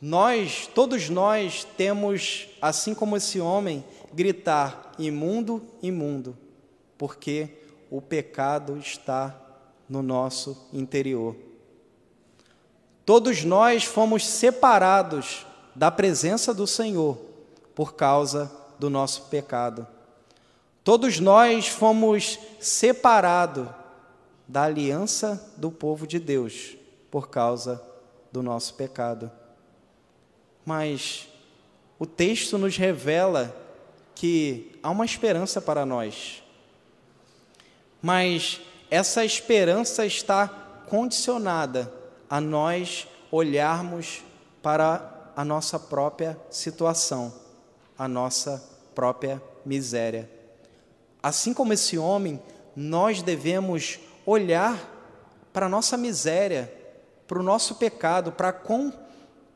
Nós, 0.00 0.68
todos 0.74 1.08
nós, 1.08 1.64
temos, 1.76 2.48
assim 2.62 2.94
como 2.94 3.16
esse 3.16 3.40
homem, 3.40 3.84
gritar: 4.12 4.92
imundo, 4.98 5.62
imundo, 5.82 6.36
porque 6.96 7.48
o 7.90 8.00
pecado 8.00 8.78
está 8.78 9.34
no 9.88 10.02
nosso 10.02 10.68
interior. 10.72 11.34
Todos 13.04 13.42
nós 13.42 13.84
fomos 13.84 14.26
separados 14.26 15.46
da 15.74 15.90
presença 15.90 16.52
do 16.52 16.66
Senhor 16.66 17.16
por 17.74 17.94
causa 17.94 18.52
do 18.78 18.88
nosso 18.88 19.22
pecado. 19.22 19.86
Todos 20.84 21.20
nós 21.20 21.68
fomos 21.68 22.38
separados 22.60 23.68
da 24.46 24.64
aliança 24.64 25.52
do 25.56 25.70
povo 25.70 26.06
de 26.06 26.18
Deus 26.18 26.76
por 27.10 27.28
causa 27.28 27.82
do 28.32 28.42
nosso 28.42 28.74
pecado 28.74 29.30
mas 30.68 31.26
o 31.98 32.04
texto 32.04 32.58
nos 32.58 32.76
revela 32.76 33.56
que 34.14 34.78
há 34.82 34.90
uma 34.90 35.06
esperança 35.06 35.62
para 35.62 35.86
nós. 35.86 36.42
Mas 38.02 38.60
essa 38.90 39.24
esperança 39.24 40.04
está 40.04 40.46
condicionada 40.86 41.90
a 42.28 42.38
nós 42.38 43.08
olharmos 43.30 44.22
para 44.62 45.30
a 45.34 45.42
nossa 45.42 45.78
própria 45.78 46.38
situação, 46.50 47.32
a 47.98 48.06
nossa 48.06 48.62
própria 48.94 49.42
miséria. 49.66 50.30
Assim 51.22 51.52
como 51.52 51.72
esse 51.72 51.98
homem, 51.98 52.40
nós 52.74 53.22
devemos 53.22 53.98
olhar 54.24 54.96
para 55.52 55.66
a 55.66 55.68
nossa 55.68 55.96
miséria, 55.96 56.72
para 57.26 57.38
o 57.38 57.42
nosso 57.42 57.74
pecado, 57.74 58.30
para 58.32 58.52
com 58.52 58.92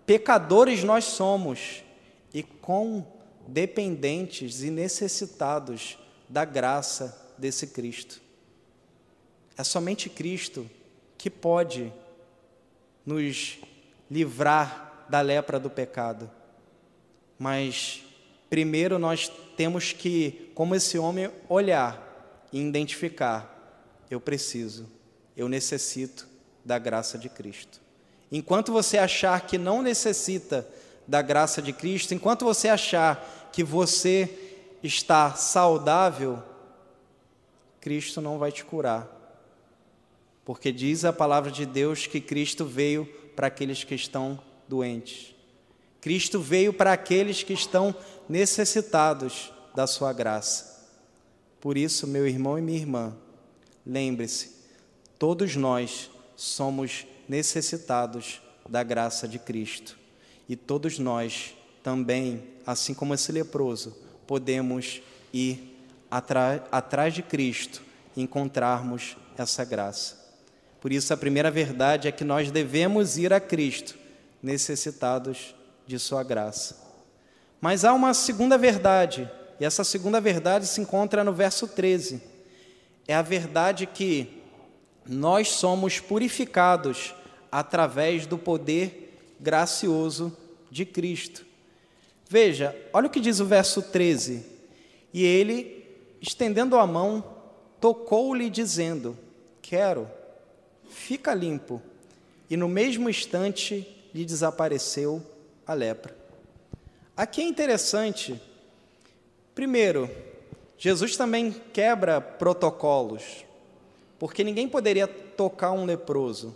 Pecadores 0.04 0.82
nós 0.82 1.04
somos 1.04 1.82
e 2.34 2.42
quão 2.42 3.06
dependentes 3.46 4.62
e 4.62 4.70
necessitados 4.70 5.98
da 6.28 6.44
graça 6.44 7.34
desse 7.38 7.68
Cristo. 7.68 8.20
É 9.56 9.62
somente 9.62 10.10
Cristo 10.10 10.68
que 11.16 11.30
pode 11.30 11.92
nos 13.06 13.58
livrar 14.10 15.06
da 15.08 15.20
lepra 15.20 15.60
do 15.60 15.70
pecado. 15.70 16.28
Mas 17.38 18.04
primeiro 18.52 18.98
nós 18.98 19.32
temos 19.56 19.94
que, 19.94 20.52
como 20.54 20.74
esse 20.74 20.98
homem, 20.98 21.30
olhar 21.48 22.44
e 22.52 22.60
identificar: 22.60 24.04
eu 24.10 24.20
preciso, 24.20 24.86
eu 25.34 25.48
necessito 25.48 26.28
da 26.62 26.78
graça 26.78 27.16
de 27.16 27.30
Cristo. 27.30 27.80
Enquanto 28.30 28.70
você 28.70 28.98
achar 28.98 29.40
que 29.46 29.56
não 29.56 29.80
necessita 29.80 30.68
da 31.08 31.22
graça 31.22 31.62
de 31.62 31.72
Cristo, 31.72 32.12
enquanto 32.12 32.44
você 32.44 32.68
achar 32.68 33.48
que 33.50 33.64
você 33.64 34.28
está 34.82 35.34
saudável, 35.34 36.42
Cristo 37.80 38.20
não 38.20 38.38
vai 38.38 38.52
te 38.52 38.66
curar. 38.66 39.08
Porque 40.44 40.70
diz 40.70 41.06
a 41.06 41.12
palavra 41.12 41.50
de 41.50 41.64
Deus 41.64 42.06
que 42.06 42.20
Cristo 42.20 42.66
veio 42.66 43.06
para 43.34 43.46
aqueles 43.46 43.82
que 43.82 43.94
estão 43.94 44.38
doentes. 44.68 45.34
Cristo 46.02 46.40
veio 46.40 46.72
para 46.72 46.92
aqueles 46.92 47.44
que 47.44 47.52
estão 47.52 47.94
necessitados 48.32 49.52
da 49.74 49.86
sua 49.86 50.10
graça. 50.10 50.88
Por 51.60 51.76
isso, 51.76 52.06
meu 52.06 52.26
irmão 52.26 52.58
e 52.58 52.62
minha 52.62 52.78
irmã, 52.78 53.14
lembre-se, 53.86 54.52
todos 55.18 55.54
nós 55.54 56.10
somos 56.34 57.06
necessitados 57.28 58.40
da 58.66 58.82
graça 58.82 59.28
de 59.28 59.38
Cristo. 59.38 59.98
E 60.48 60.56
todos 60.56 60.98
nós 60.98 61.54
também, 61.82 62.42
assim 62.66 62.94
como 62.94 63.12
esse 63.12 63.30
leproso, 63.30 63.94
podemos 64.26 65.02
ir 65.30 65.76
atrás 66.10 67.12
de 67.12 67.22
Cristo 67.22 67.82
e 68.16 68.22
encontrarmos 68.22 69.14
essa 69.36 69.62
graça. 69.62 70.16
Por 70.80 70.90
isso, 70.90 71.12
a 71.12 71.18
primeira 71.18 71.50
verdade 71.50 72.08
é 72.08 72.12
que 72.12 72.24
nós 72.24 72.50
devemos 72.50 73.18
ir 73.18 73.30
a 73.30 73.40
Cristo, 73.40 73.94
necessitados 74.42 75.54
de 75.86 75.98
Sua 75.98 76.22
graça. 76.22 76.91
Mas 77.62 77.84
há 77.84 77.94
uma 77.94 78.12
segunda 78.12 78.58
verdade, 78.58 79.30
e 79.60 79.64
essa 79.64 79.84
segunda 79.84 80.20
verdade 80.20 80.66
se 80.66 80.80
encontra 80.80 81.22
no 81.22 81.32
verso 81.32 81.68
13. 81.68 82.20
É 83.06 83.14
a 83.14 83.22
verdade 83.22 83.86
que 83.86 84.42
nós 85.06 85.48
somos 85.48 86.00
purificados 86.00 87.14
através 87.52 88.26
do 88.26 88.36
poder 88.36 89.16
gracioso 89.38 90.36
de 90.72 90.84
Cristo. 90.84 91.46
Veja, 92.28 92.74
olha 92.92 93.06
o 93.06 93.10
que 93.10 93.20
diz 93.20 93.38
o 93.38 93.46
verso 93.46 93.80
13. 93.80 94.44
E 95.14 95.24
ele, 95.24 95.86
estendendo 96.20 96.76
a 96.76 96.84
mão, 96.84 97.24
tocou-lhe, 97.80 98.50
dizendo: 98.50 99.16
Quero, 99.62 100.10
fica 100.90 101.32
limpo. 101.32 101.80
E 102.50 102.56
no 102.56 102.68
mesmo 102.68 103.08
instante 103.08 103.86
lhe 104.12 104.24
desapareceu 104.24 105.24
a 105.64 105.74
lepra. 105.74 106.21
Aqui 107.16 107.42
é 107.42 107.44
interessante, 107.44 108.40
primeiro, 109.54 110.10
Jesus 110.78 111.16
também 111.16 111.52
quebra 111.72 112.20
protocolos 112.20 113.44
porque 114.22 114.44
ninguém 114.44 114.68
poderia 114.68 115.08
tocar 115.08 115.72
um 115.72 115.84
leproso, 115.84 116.54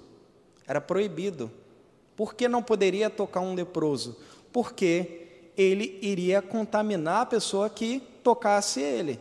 era 0.69 0.81
proibido. 0.81 1.51
Por 2.15 2.33
que 2.33 2.47
não 2.47 2.63
poderia 2.63 3.11
tocar 3.11 3.41
um 3.41 3.55
leproso? 3.55 4.17
Porque 4.53 5.51
ele 5.57 5.99
iria 6.01 6.41
contaminar 6.41 7.23
a 7.23 7.27
pessoa 7.27 7.69
que 7.69 7.99
tocasse 8.23 8.81
ele. 8.81 9.19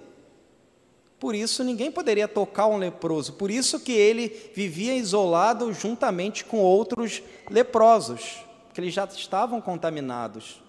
Por 1.20 1.34
isso 1.34 1.64
ninguém 1.64 1.92
poderia 1.92 2.28
tocar 2.28 2.68
um 2.68 2.78
leproso. 2.78 3.34
Por 3.34 3.50
isso 3.50 3.80
que 3.80 3.94
ele 3.94 4.52
vivia 4.54 4.96
isolado 4.96 5.74
juntamente 5.74 6.46
com 6.46 6.60
outros 6.60 7.24
leprosos, 7.50 8.44
que 8.76 8.80
eles 8.80 8.94
já 8.94 9.06
estavam 9.06 9.60
contaminados. 9.60 10.62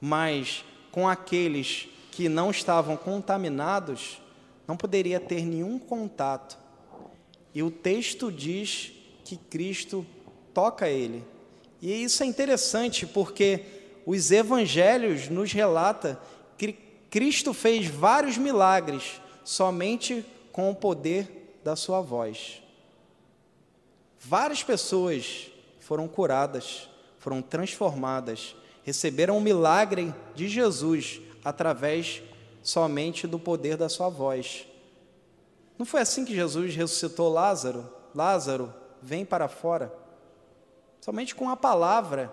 Mas 0.00 0.64
com 0.90 1.08
aqueles 1.08 1.88
que 2.10 2.28
não 2.28 2.50
estavam 2.50 2.96
contaminados, 2.96 4.20
não 4.66 4.76
poderia 4.76 5.20
ter 5.20 5.44
nenhum 5.44 5.78
contato 5.78 6.58
e 7.54 7.62
o 7.62 7.70
texto 7.70 8.30
diz 8.30 8.92
que 9.24 9.36
Cristo 9.36 10.06
toca 10.54 10.88
ele. 10.88 11.24
E 11.80 12.04
isso 12.04 12.22
é 12.22 12.26
interessante 12.26 13.06
porque 13.06 13.64
os 14.06 14.30
evangelhos 14.30 15.28
nos 15.28 15.52
relata 15.52 16.20
que 16.56 16.72
Cristo 17.10 17.52
fez 17.52 17.86
vários 17.86 18.36
milagres 18.38 19.20
somente 19.44 20.24
com 20.52 20.70
o 20.70 20.74
poder 20.74 21.58
da 21.64 21.74
sua 21.74 22.00
voz. 22.00 22.62
Várias 24.20 24.62
pessoas 24.62 25.50
foram 25.80 26.06
curadas, 26.06 26.88
foram 27.18 27.40
transformadas, 27.40 28.54
receberam 28.88 29.36
o 29.36 29.40
milagre 29.40 30.14
de 30.34 30.48
Jesus 30.48 31.20
através 31.44 32.22
somente 32.62 33.26
do 33.26 33.38
poder 33.38 33.76
da 33.76 33.86
sua 33.86 34.08
voz. 34.08 34.66
Não 35.78 35.84
foi 35.84 36.00
assim 36.00 36.24
que 36.24 36.34
Jesus 36.34 36.74
ressuscitou 36.74 37.28
Lázaro? 37.28 37.86
Lázaro, 38.14 38.72
vem 39.02 39.26
para 39.26 39.46
fora. 39.46 39.92
Somente 41.02 41.34
com 41.34 41.50
a 41.50 41.56
palavra, 41.56 42.32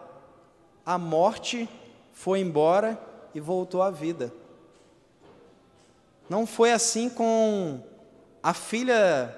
a 0.85 0.97
morte 0.97 1.67
foi 2.13 2.39
embora 2.39 2.97
e 3.33 3.41
voltou 3.41 3.81
à 3.81 3.91
vida. 3.91 4.33
Não 6.29 6.47
foi 6.47 6.71
assim 6.71 7.09
com 7.09 7.81
a 8.41 8.53
filha 8.53 9.35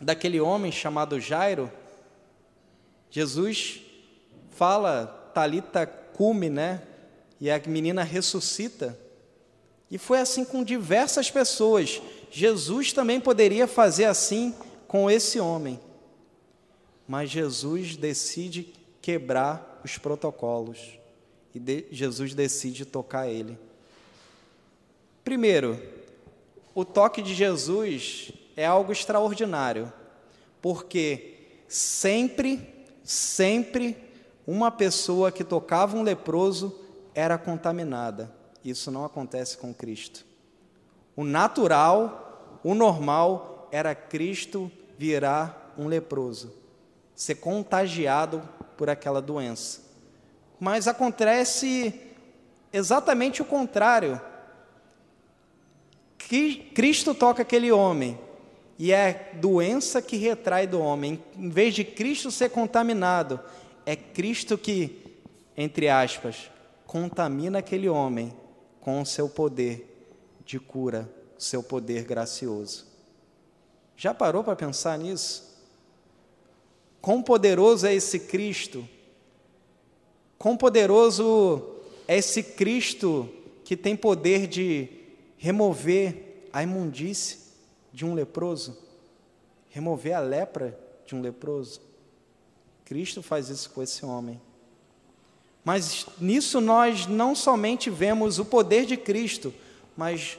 daquele 0.00 0.40
homem 0.40 0.72
chamado 0.72 1.20
Jairo, 1.20 1.70
Jesus 3.10 3.82
fala, 4.48 5.30
Talita 5.34 5.86
cume, 6.18 6.50
né? 6.50 6.82
E 7.40 7.48
a 7.48 7.62
menina 7.64 8.02
ressuscita. 8.02 8.98
E 9.88 9.96
foi 9.96 10.18
assim 10.18 10.44
com 10.44 10.64
diversas 10.64 11.30
pessoas. 11.30 12.02
Jesus 12.28 12.92
também 12.92 13.20
poderia 13.20 13.68
fazer 13.68 14.06
assim 14.06 14.52
com 14.88 15.08
esse 15.08 15.38
homem. 15.38 15.78
Mas 17.06 17.30
Jesus 17.30 17.96
decide 17.96 18.74
quebrar 19.00 19.80
os 19.84 19.96
protocolos. 19.96 20.98
E 21.54 21.60
de, 21.60 21.86
Jesus 21.92 22.34
decide 22.34 22.84
tocar 22.84 23.28
ele. 23.28 23.56
Primeiro, 25.22 25.80
o 26.74 26.84
toque 26.84 27.22
de 27.22 27.32
Jesus 27.32 28.32
é 28.56 28.66
algo 28.66 28.90
extraordinário, 28.90 29.92
porque 30.60 31.34
sempre, 31.68 32.68
sempre 33.04 34.07
uma 34.50 34.70
pessoa 34.70 35.30
que 35.30 35.44
tocava 35.44 35.94
um 35.94 36.02
leproso 36.02 36.74
era 37.14 37.36
contaminada. 37.36 38.32
Isso 38.64 38.90
não 38.90 39.04
acontece 39.04 39.58
com 39.58 39.74
Cristo. 39.74 40.24
O 41.14 41.22
natural, 41.22 42.58
o 42.64 42.74
normal, 42.74 43.68
era 43.70 43.94
Cristo 43.94 44.72
virar 44.96 45.74
um 45.76 45.86
leproso, 45.86 46.50
ser 47.14 47.34
contagiado 47.34 48.42
por 48.74 48.88
aquela 48.88 49.20
doença. 49.20 49.82
Mas 50.58 50.88
acontece 50.88 51.92
exatamente 52.72 53.42
o 53.42 53.44
contrário. 53.44 54.18
Cristo 56.74 57.14
toca 57.14 57.42
aquele 57.42 57.70
homem 57.70 58.18
e 58.78 58.92
é 58.92 59.30
doença 59.34 60.00
que 60.00 60.16
retrai 60.16 60.66
do 60.66 60.80
homem. 60.80 61.22
Em 61.36 61.50
vez 61.50 61.74
de 61.74 61.84
Cristo 61.84 62.30
ser 62.30 62.48
contaminado, 62.48 63.38
é 63.88 63.96
Cristo 63.96 64.58
que, 64.58 64.98
entre 65.56 65.88
aspas, 65.88 66.50
contamina 66.86 67.60
aquele 67.60 67.88
homem 67.88 68.30
com 68.82 69.00
o 69.00 69.06
seu 69.06 69.30
poder 69.30 70.04
de 70.44 70.60
cura, 70.60 71.10
seu 71.38 71.62
poder 71.62 72.04
gracioso. 72.04 72.86
Já 73.96 74.12
parou 74.12 74.44
para 74.44 74.54
pensar 74.54 74.98
nisso? 74.98 75.58
Quão 77.00 77.22
poderoso 77.22 77.86
é 77.86 77.94
esse 77.94 78.20
Cristo? 78.20 78.86
Quão 80.36 80.54
poderoso 80.54 81.76
é 82.06 82.18
esse 82.18 82.42
Cristo 82.42 83.26
que 83.64 83.74
tem 83.74 83.96
poder 83.96 84.46
de 84.46 84.86
remover 85.38 86.44
a 86.52 86.62
imundície 86.62 87.38
de 87.90 88.04
um 88.04 88.12
leproso, 88.12 88.76
remover 89.70 90.12
a 90.12 90.20
lepra 90.20 90.78
de 91.06 91.14
um 91.14 91.22
leproso. 91.22 91.87
Cristo 92.88 93.22
faz 93.22 93.48
isso 93.48 93.70
com 93.70 93.82
esse 93.82 94.04
homem. 94.04 94.40
Mas 95.64 96.06
nisso 96.18 96.60
nós 96.60 97.06
não 97.06 97.34
somente 97.34 97.90
vemos 97.90 98.38
o 98.38 98.44
poder 98.44 98.86
de 98.86 98.96
Cristo, 98.96 99.52
mas 99.96 100.38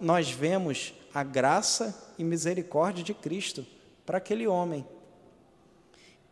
nós 0.00 0.30
vemos 0.30 0.92
a 1.14 1.22
graça 1.22 2.12
e 2.18 2.24
misericórdia 2.24 3.04
de 3.04 3.14
Cristo 3.14 3.64
para 4.04 4.18
aquele 4.18 4.46
homem. 4.46 4.84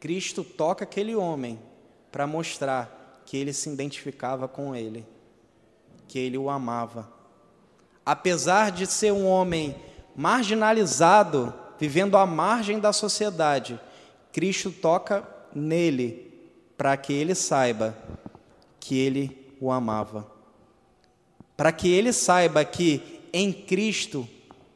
Cristo 0.01 0.43
toca 0.43 0.85
aquele 0.85 1.15
homem 1.15 1.59
para 2.11 2.27
mostrar 2.27 3.23
que 3.25 3.37
ele 3.37 3.53
se 3.53 3.71
identificava 3.71 4.49
com 4.49 4.75
ele, 4.75 5.07
que 6.09 6.19
ele 6.19 6.37
o 6.37 6.51
amava 6.51 7.19
apesar 8.09 8.73
de 8.73 8.87
ser 8.87 9.13
um 9.13 9.27
homem 9.27 9.77
marginalizado, 10.17 11.53
vivendo 11.79 12.17
à 12.17 12.25
margem 12.25 12.81
da 12.81 12.91
sociedade, 12.91 13.79
Cristo 14.33 14.71
toca 14.71 15.27
nele 15.55 16.29
para 16.77 16.97
que 16.97 17.13
ele 17.13 17.35
saiba 17.35 17.97
que 18.79 18.99
ele 18.99 19.55
o 19.61 19.71
amava. 19.71 20.31
Para 21.57 21.73
que 21.73 21.89
ele 21.89 22.13
saiba 22.13 22.65
que 22.65 23.21
em 23.33 23.53
Cristo 23.53 24.29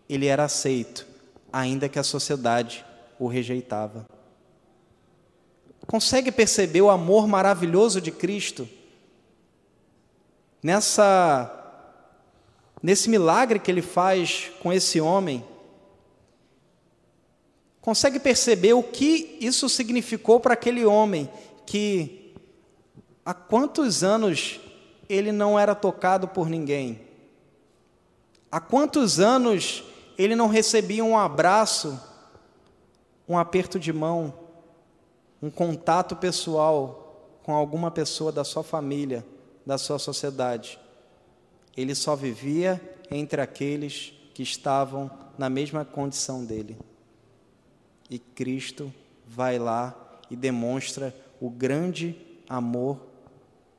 ele 0.09 0.27
era 0.27 0.45
aceito, 0.45 1.07
ainda 1.53 1.89
que 1.89 1.99
a 1.99 2.03
sociedade 2.03 2.85
o 3.19 3.27
rejeitava. 3.29 4.05
Consegue 5.87 6.33
perceber 6.33 6.83
o 6.83 6.91
amor 6.91 7.27
maravilhoso 7.27 8.01
de 8.01 8.11
Cristo? 8.11 8.69
Nessa 10.63 11.59
nesse 12.83 13.09
milagre 13.09 13.61
que 13.61 13.71
ele 13.71 13.83
faz 13.83 14.51
com 14.61 14.73
esse 14.73 15.01
homem, 15.01 15.45
consegue 17.83 18.21
perceber 18.21 18.73
o 18.73 18.83
que 18.83 19.37
isso 19.41 19.69
significou 19.69 20.39
para 20.39 20.55
aquele 20.55 20.87
homem 20.87 21.29
que 21.67 22.33
há 23.27 23.35
quantos 23.35 24.05
anos 24.05 24.61
ele 25.09 25.33
não 25.33 25.59
era 25.59 25.75
tocado 25.75 26.29
por 26.29 26.49
ninguém? 26.49 27.01
Há 28.51 28.61
quantos 28.61 29.19
anos 29.19 29.83
ele 30.17 30.37
não 30.37 30.47
recebia 30.47 31.05
um 31.05 31.19
abraço, 31.19 32.01
um 33.29 33.37
aperto 33.37 33.81
de 33.81 33.93
mão, 33.93 34.33
um 35.43 35.51
contato 35.51 36.15
pessoal 36.15 37.37
com 37.43 37.53
alguma 37.53 37.91
pessoa 37.91 38.31
da 38.31 38.45
sua 38.45 38.63
família, 38.63 39.27
da 39.67 39.77
sua 39.77 39.99
sociedade? 39.99 40.79
Ele 41.77 41.97
só 41.97 42.15
vivia 42.15 42.81
entre 43.11 43.41
aqueles 43.41 44.13
que 44.35 44.43
estavam 44.43 45.11
na 45.37 45.51
mesma 45.51 45.85
condição 45.85 46.45
dele. 46.45 46.77
E 48.13 48.19
Cristo 48.19 48.93
vai 49.27 49.59
lá 49.59 49.97
e 50.31 50.37
demonstra 50.37 51.17
o 51.41 51.49
grande 51.49 52.15
amor 52.47 53.01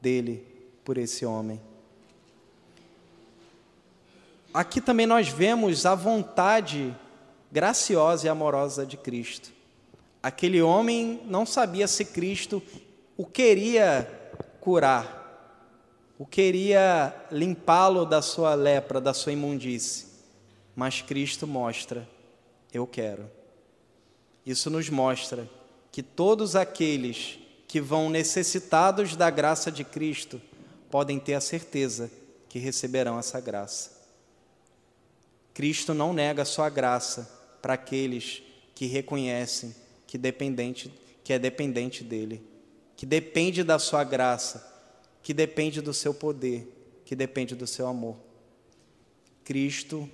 dele 0.01 0.43
por 0.83 0.97
esse 0.97 1.23
homem. 1.23 1.61
Aqui 4.51 4.81
também 4.81 5.05
nós 5.05 5.29
vemos 5.29 5.85
a 5.85 5.93
vontade 5.93 6.97
graciosa 7.51 8.25
e 8.25 8.29
amorosa 8.29 8.87
de 8.87 8.97
Cristo. 8.97 9.51
Aquele 10.23 10.63
homem 10.63 11.21
não 11.27 11.45
sabia 11.45 11.87
se 11.87 12.03
Cristo 12.03 12.59
o 13.15 13.27
queria 13.27 14.09
curar, 14.59 15.69
o 16.17 16.25
queria 16.25 17.15
limpá-lo 17.31 18.03
da 18.03 18.19
sua 18.19 18.55
lepra, 18.55 18.99
da 18.99 19.13
sua 19.13 19.31
imundície. 19.31 20.07
Mas 20.75 21.03
Cristo 21.03 21.45
mostra: 21.45 22.09
eu 22.73 22.87
quero. 22.87 23.42
Isso 24.45 24.69
nos 24.69 24.89
mostra 24.89 25.49
que 25.91 26.03
todos 26.03 26.55
aqueles 26.55 27.39
que 27.67 27.79
vão 27.79 28.09
necessitados 28.09 29.15
da 29.15 29.29
graça 29.29 29.71
de 29.71 29.83
Cristo 29.83 30.41
podem 30.89 31.19
ter 31.19 31.33
a 31.33 31.41
certeza 31.41 32.11
que 32.49 32.59
receberão 32.59 33.17
essa 33.17 33.39
graça. 33.39 33.91
Cristo 35.53 35.93
não 35.93 36.13
nega 36.13 36.41
a 36.41 36.45
sua 36.45 36.69
graça 36.69 37.29
para 37.61 37.73
aqueles 37.73 38.43
que 38.75 38.85
reconhecem 38.85 39.75
que, 40.05 40.17
dependente, 40.17 40.93
que 41.23 41.33
é 41.33 41.39
dependente 41.39 42.03
dele, 42.03 42.45
que 42.95 43.05
depende 43.05 43.63
da 43.63 43.79
sua 43.79 44.03
graça 44.03 44.73
que 45.23 45.33
depende 45.33 45.81
do 45.81 45.93
seu 45.93 46.13
poder, 46.13 46.67
que 47.05 47.15
depende 47.15 47.55
do 47.55 47.65
seu 47.65 47.87
amor. 47.87 48.17
Cristo 49.45 50.07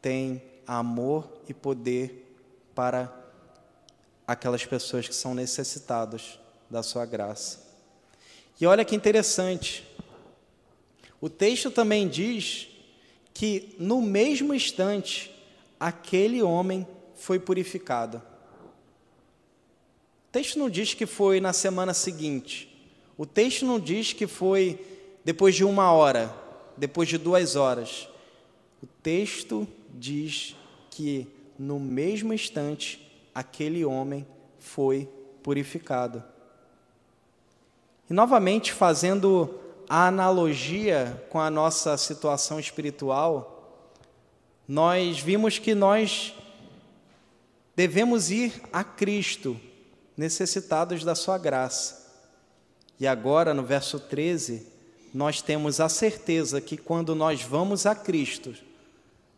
tem 0.00 0.40
amor 0.64 1.28
e 1.48 1.52
poder 1.52 2.32
para 2.74 3.25
aquelas 4.26 4.64
pessoas 4.66 5.06
que 5.06 5.14
são 5.14 5.34
necessitadas 5.34 6.38
da 6.68 6.82
sua 6.82 7.06
graça. 7.06 7.64
E 8.60 8.66
olha 8.66 8.84
que 8.84 8.96
interessante, 8.96 9.86
o 11.20 11.28
texto 11.28 11.70
também 11.70 12.08
diz 12.08 12.68
que 13.32 13.74
no 13.78 14.02
mesmo 14.02 14.54
instante 14.54 15.30
aquele 15.78 16.42
homem 16.42 16.86
foi 17.14 17.38
purificado. 17.38 18.18
O 20.28 20.32
texto 20.32 20.58
não 20.58 20.68
diz 20.68 20.94
que 20.94 21.06
foi 21.06 21.40
na 21.40 21.52
semana 21.52 21.94
seguinte, 21.94 22.72
o 23.16 23.24
texto 23.24 23.64
não 23.64 23.80
diz 23.80 24.12
que 24.12 24.26
foi 24.26 24.84
depois 25.24 25.54
de 25.54 25.64
uma 25.64 25.92
hora, 25.92 26.34
depois 26.76 27.08
de 27.08 27.16
duas 27.16 27.56
horas. 27.56 28.08
O 28.82 28.86
texto 28.86 29.66
diz 29.94 30.54
que 30.90 31.26
no 31.58 31.80
mesmo 31.80 32.32
instante 32.34 33.05
aquele 33.36 33.84
homem 33.84 34.26
foi 34.58 35.06
purificado. 35.42 36.24
E 38.08 38.14
novamente, 38.14 38.72
fazendo 38.72 39.60
a 39.86 40.06
analogia 40.06 41.22
com 41.28 41.38
a 41.38 41.50
nossa 41.50 41.98
situação 41.98 42.58
espiritual, 42.58 43.84
nós 44.66 45.20
vimos 45.20 45.58
que 45.58 45.74
nós 45.74 46.34
devemos 47.76 48.30
ir 48.30 48.54
a 48.72 48.82
Cristo, 48.82 49.60
necessitados 50.16 51.04
da 51.04 51.14
Sua 51.14 51.36
graça. 51.36 52.10
E 52.98 53.06
agora, 53.06 53.52
no 53.52 53.62
verso 53.62 54.00
13, 54.00 54.66
nós 55.12 55.42
temos 55.42 55.78
a 55.78 55.90
certeza 55.90 56.58
que 56.58 56.78
quando 56.78 57.14
nós 57.14 57.42
vamos 57.42 57.84
a 57.84 57.94
Cristo, 57.94 58.54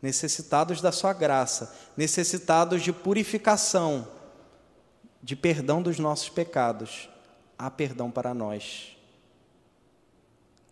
necessitados 0.01 0.81
da 0.81 0.93
Sua 0.93 1.13
graça, 1.13 1.75
necessitados 1.97 2.83
de 2.83 2.93
purificação, 2.93 4.09
de 5.23 5.35
perdão 5.35 5.83
dos 5.83 5.99
nossos 5.99 6.29
pecados, 6.29 7.09
há 7.59 7.71
perdão 7.71 8.11
para 8.11 8.33
nós. 8.33 8.97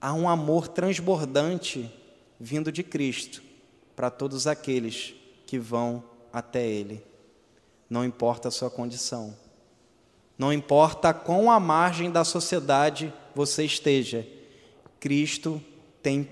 Há 0.01 0.13
um 0.13 0.29
amor 0.29 0.69
transbordante 0.69 1.93
vindo 2.39 2.71
de 2.71 2.83
Cristo 2.83 3.43
para 3.97 4.11
todos 4.11 4.47
aqueles 4.47 5.15
que 5.47 5.59
vão 5.59 6.05
até 6.33 6.65
Ele. 6.65 7.03
Não 7.89 8.05
importa 8.05 8.49
a 8.49 8.53
sua 8.53 8.71
condição, 8.71 9.37
não 10.39 10.53
importa 10.53 11.15
quão 11.15 11.51
à 11.51 11.59
margem 11.59 12.11
da 12.11 12.25
sociedade 12.25 13.13
você 13.35 13.65
esteja, 13.65 14.27
Cristo 15.01 15.63
tem 16.03 16.29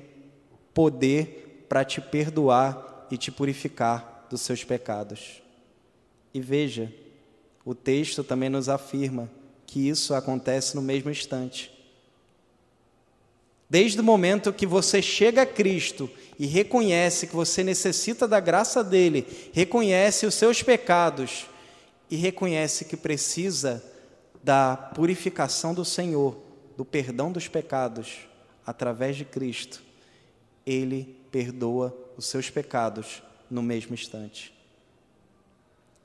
poder 0.75 1.44
para 1.69 1.85
te 1.85 2.01
perdoar 2.01 3.07
e 3.11 3.17
te 3.17 3.31
purificar 3.31 4.27
dos 4.31 4.41
seus 4.41 4.65
pecados. 4.65 5.43
E 6.33 6.41
veja, 6.41 6.93
o 7.65 7.75
texto 7.75 8.25
também 8.25 8.49
nos 8.49 8.69
afirma 8.69 9.31
que 9.67 9.89
isso 9.89 10.15
acontece 10.15 10.75
no 10.75 10.83
mesmo 10.83 11.11
instante. 11.11 11.73
Desde 13.69 14.01
o 14.01 14.05
momento 14.05 14.53
que 14.53 14.67
você 14.67 15.01
chega 15.01 15.43
a 15.43 15.47
Cristo 15.47 16.11
e 16.39 16.47
reconhece 16.47 17.27
que 17.27 17.35
você 17.35 17.65
necessita 17.65 18.29
da 18.29 18.39
graça 18.39 18.85
dele, 18.85 19.27
reconhece 19.53 20.27
os 20.27 20.35
seus 20.35 20.63
pecados 20.63 21.47
e 22.11 22.17
reconhece 22.17 22.85
que 22.85 22.97
precisa 22.97 23.83
da 24.43 24.77
purificação 24.77 25.73
do 25.73 25.85
Senhor, 25.85 26.37
do 26.77 26.85
perdão 26.85 27.33
dos 27.33 27.49
pecados 27.49 28.29
através 28.67 29.17
de 29.17 29.25
Cristo, 29.25 29.83
ele 30.67 31.17
perdoa 31.35 31.93
os 32.17 32.27
seus 32.27 32.49
pecados 32.49 33.21
no 33.51 33.61
mesmo 33.61 33.93
instante. 33.93 34.55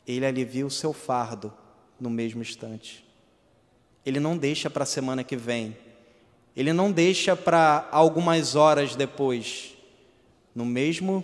Ele 0.07 0.25
alivia 0.25 0.65
o 0.65 0.71
seu 0.71 0.91
fardo 0.91 1.53
no 1.99 2.09
mesmo 2.09 2.41
instante. 2.41 3.05
Ele 4.03 4.19
não 4.19 4.35
deixa 4.35 4.71
para 4.71 4.81
a 4.81 4.87
semana 4.87 5.23
que 5.23 5.35
vem. 5.35 5.77
Ele 6.55 6.73
não 6.73 6.91
deixa 6.91 7.35
para 7.35 7.87
algumas 7.91 8.55
horas 8.55 8.95
depois. 8.95 9.75
No 10.55 10.65
mesmo 10.65 11.23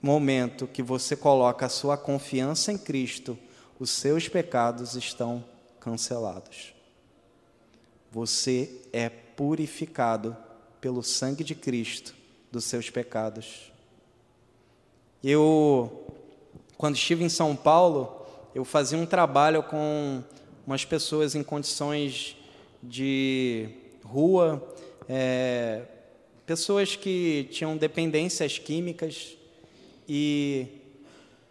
momento 0.00 0.68
que 0.68 0.80
você 0.80 1.16
coloca 1.16 1.66
a 1.66 1.68
sua 1.68 1.98
confiança 1.98 2.70
em 2.70 2.78
Cristo, 2.78 3.36
os 3.76 3.90
seus 3.90 4.28
pecados 4.28 4.94
estão 4.94 5.44
cancelados. 5.80 6.72
Você 8.12 8.82
é 8.92 9.08
purificado 9.08 10.36
pelo 10.80 11.02
sangue 11.02 11.42
de 11.42 11.56
Cristo 11.56 12.19
dos 12.50 12.64
seus 12.64 12.90
pecados. 12.90 13.70
Eu, 15.22 16.06
quando 16.76 16.96
estive 16.96 17.24
em 17.24 17.28
São 17.28 17.54
Paulo, 17.54 18.26
eu 18.54 18.64
fazia 18.64 18.98
um 18.98 19.06
trabalho 19.06 19.62
com 19.62 20.22
umas 20.66 20.84
pessoas 20.84 21.34
em 21.34 21.42
condições 21.42 22.36
de 22.82 23.68
rua, 24.02 24.66
é, 25.08 25.82
pessoas 26.46 26.96
que 26.96 27.48
tinham 27.50 27.76
dependências 27.76 28.58
químicas, 28.58 29.36
e 30.08 30.66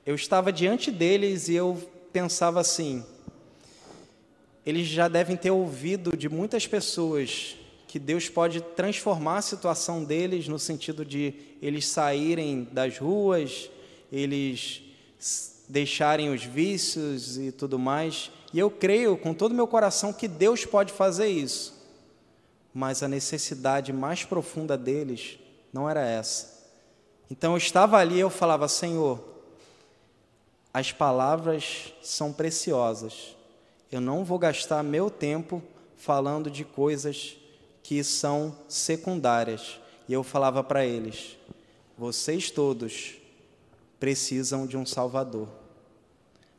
eu 0.06 0.16
estava 0.16 0.52
diante 0.52 0.92
deles 0.92 1.48
e 1.48 1.56
eu 1.56 1.78
pensava 2.12 2.60
assim: 2.60 3.06
eles 4.66 4.88
já 4.88 5.08
devem 5.08 5.38
ter 5.38 5.52
ouvido 5.52 6.18
de 6.18 6.28
muitas 6.28 6.66
pessoas 6.66 7.56
que 7.90 7.98
Deus 7.98 8.30
pode 8.30 8.62
transformar 8.62 9.38
a 9.38 9.42
situação 9.42 10.04
deles 10.04 10.48
no 10.48 10.60
sentido 10.60 11.04
de 11.04 11.34
eles 11.60 11.88
saírem 11.88 12.70
das 12.72 13.00
ruas, 13.00 13.68
eles 14.12 14.84
deixarem 15.68 16.32
os 16.32 16.44
vícios 16.44 17.40
e 17.40 17.52
tudo 17.52 17.80
mais. 17.80 18.30
E 18.54 18.60
eu 18.60 18.70
creio 18.70 19.18
com 19.18 19.34
todo 19.34 19.54
o 19.54 19.56
meu 19.56 19.66
coração 19.66 20.14
que 20.14 20.28
Deus 20.28 20.66
pode 20.66 20.94
fazer 20.94 21.30
isso. 21.30 21.84
Mas 22.72 23.02
a 23.02 23.08
necessidade 23.08 23.92
mais 23.92 24.24
profunda 24.24 24.78
deles 24.78 25.40
não 25.74 25.90
era 25.90 26.08
essa. 26.08 26.70
Então 27.28 27.54
eu 27.54 27.58
estava 27.58 27.98
ali 27.98 28.18
e 28.18 28.20
eu 28.20 28.30
falava: 28.30 28.68
Senhor, 28.68 29.20
as 30.72 30.92
palavras 30.92 31.92
são 32.04 32.32
preciosas. 32.32 33.36
Eu 33.92 34.00
não 34.00 34.24
vou 34.24 34.38
gastar 34.38 34.84
meu 34.84 35.10
tempo 35.10 35.60
falando 35.98 36.52
de 36.52 36.64
coisas 36.64 37.40
que 37.90 38.04
são 38.04 38.56
secundárias. 38.68 39.80
E 40.08 40.14
eu 40.14 40.22
falava 40.24 40.64
para 40.64 40.86
eles: 40.86 41.36
vocês 41.98 42.52
todos 42.52 43.16
precisam 44.00 44.68
de 44.68 44.78
um 44.78 44.86
Salvador. 44.86 45.50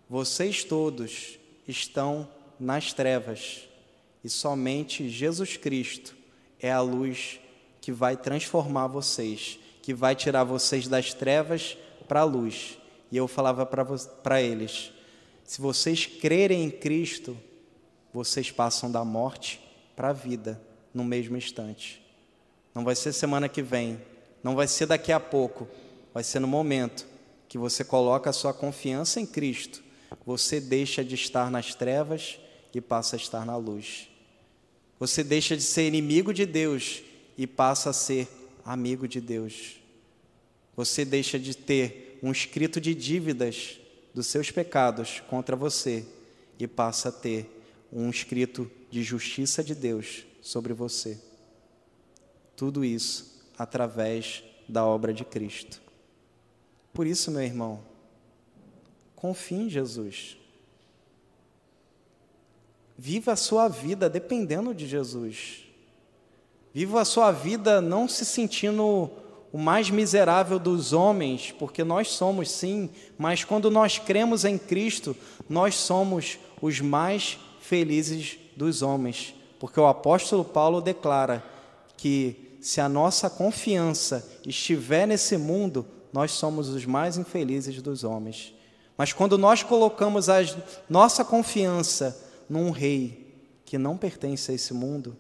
Vocês 0.09 0.65
todos 0.65 1.39
estão 1.69 2.29
nas 2.59 2.93
trevas 2.93 3.69
e 4.25 4.29
somente 4.29 5.09
Jesus 5.09 5.57
Cristo 5.57 6.17
é 6.59 6.73
a 6.73 6.81
luz 6.81 7.39
que 7.81 7.93
vai 7.93 8.17
transformar 8.17 8.89
vocês, 8.89 9.57
que 9.83 9.95
vai 9.95 10.17
tirar 10.17 10.43
vocês 10.43 10.89
das 10.89 11.15
trevas 11.15 11.79
para 12.09 12.23
a 12.23 12.25
luz. 12.25 12.77
E 13.13 13.17
eu 13.17 13.29
falava 13.29 13.65
para 13.65 14.43
eles: 14.43 14.91
se 15.45 15.61
vocês 15.61 16.07
crerem 16.07 16.65
em 16.65 16.71
Cristo, 16.73 17.39
vocês 18.13 18.51
passam 18.51 18.91
da 18.91 19.05
morte 19.05 19.61
para 19.95 20.09
a 20.09 20.13
vida 20.13 20.61
no 20.93 21.05
mesmo 21.05 21.37
instante. 21.37 22.03
Não 22.75 22.85
vai 22.85 22.95
ser 22.95 23.13
semana 23.13 23.49
que 23.49 23.63
vem, 23.63 24.01
não 24.43 24.55
vai 24.55 24.69
ser 24.69 24.87
daqui 24.87 25.13
a 25.13 25.21
pouco, 25.21 25.69
vai 26.13 26.23
ser 26.23 26.41
no 26.41 26.49
momento 26.49 27.07
que 27.49 27.59
você 27.59 27.85
coloca 27.85 28.31
a 28.31 28.33
sua 28.33 28.55
confiança 28.55 29.21
em 29.21 29.27
Cristo 29.27 29.83
você 30.25 30.61
deixa 30.61 31.05
de 31.05 31.15
estar 31.15 31.51
nas 31.51 31.75
trevas 31.75 32.39
e 32.75 32.81
passa 32.81 33.17
a 33.17 33.19
estar 33.19 33.45
na 33.45 33.57
luz. 33.57 34.09
Você 34.99 35.25
deixa 35.25 35.57
de 35.57 35.63
ser 35.63 35.87
inimigo 35.87 36.33
de 36.33 36.45
Deus 36.45 37.03
e 37.39 37.47
passa 37.47 37.91
a 37.91 37.93
ser 37.93 38.29
amigo 38.65 39.09
de 39.09 39.21
Deus. 39.21 39.81
Você 40.77 41.05
deixa 41.05 41.39
de 41.39 41.57
ter 41.57 42.19
um 42.23 42.31
escrito 42.31 42.81
de 42.81 42.95
dívidas 42.95 43.79
dos 44.15 44.27
seus 44.27 44.51
pecados 44.51 45.23
contra 45.29 45.57
você 45.57 46.05
e 46.59 46.67
passa 46.67 47.09
a 47.09 47.13
ter 47.13 47.49
um 47.93 48.11
escrito 48.11 48.71
de 48.91 49.03
justiça 49.03 49.65
de 49.65 49.75
Deus 49.75 50.25
sobre 50.41 50.73
você. 50.73 51.21
Tudo 52.57 52.85
isso 52.85 53.45
através 53.59 54.43
da 54.69 54.85
obra 54.85 55.13
de 55.13 55.25
Cristo. 55.25 55.81
Por 56.93 57.07
isso, 57.07 57.31
meu 57.31 57.43
irmão, 57.43 57.91
Confie 59.21 59.57
em 59.57 59.69
Jesus. 59.69 60.39
Viva 62.97 63.33
a 63.33 63.37
sua 63.37 63.69
vida 63.69 64.09
dependendo 64.09 64.75
de 64.75 64.87
Jesus. 64.87 65.67
Viva 66.73 67.03
a 67.03 67.05
sua 67.05 67.31
vida 67.31 67.83
não 67.83 68.09
se 68.09 68.25
sentindo 68.25 69.11
o 69.53 69.59
mais 69.59 69.91
miserável 69.91 70.59
dos 70.59 70.95
homens, 70.95 71.53
porque 71.59 71.85
nós 71.85 72.09
somos 72.09 72.51
sim, 72.51 72.89
mas 73.19 73.45
quando 73.45 73.71
nós 73.71 73.99
cremos 73.99 74.47
em 74.47 74.57
Cristo, 74.57 75.15
nós 75.47 75.75
somos 75.75 76.39
os 76.63 76.81
mais 76.81 77.39
felizes 77.61 78.39
dos 78.57 78.81
homens, 78.81 79.35
porque 79.61 79.79
o 79.79 79.87
apóstolo 79.87 80.43
Paulo 80.43 80.81
declara 80.81 81.45
que 81.95 82.57
se 82.63 82.81
a 82.81 82.89
nossa 82.89 83.29
confiança 83.29 84.27
estiver 84.45 85.07
nesse 85.07 85.37
mundo, 85.37 85.87
nós 86.11 86.33
somos 86.33 86.71
os 86.71 86.87
mais 86.87 87.19
infelizes 87.19 87.81
dos 87.83 88.03
homens. 88.03 88.55
Mas 88.97 89.13
quando 89.13 89.37
nós 89.37 89.63
colocamos 89.63 90.31
a 90.31 90.39
nossa 90.89 91.23
confiança 91.23 92.19
num 92.49 92.71
rei 92.71 93.37
que 93.67 93.77
não 93.77 93.99
pertence 93.99 94.51
a 94.51 94.55
esse 94.55 94.73
mundo, 94.73 95.15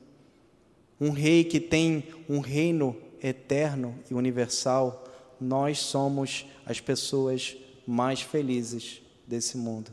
um 0.98 1.10
rei 1.10 1.44
que 1.44 1.60
tem 1.60 2.08
um 2.26 2.40
reino 2.40 2.96
eterno 3.22 3.94
e 4.10 4.14
universal, 4.14 5.04
nós 5.38 5.78
somos 5.80 6.46
as 6.64 6.80
pessoas 6.80 7.56
mais 7.86 8.22
felizes 8.22 9.02
desse 9.26 9.58
mundo. 9.58 9.90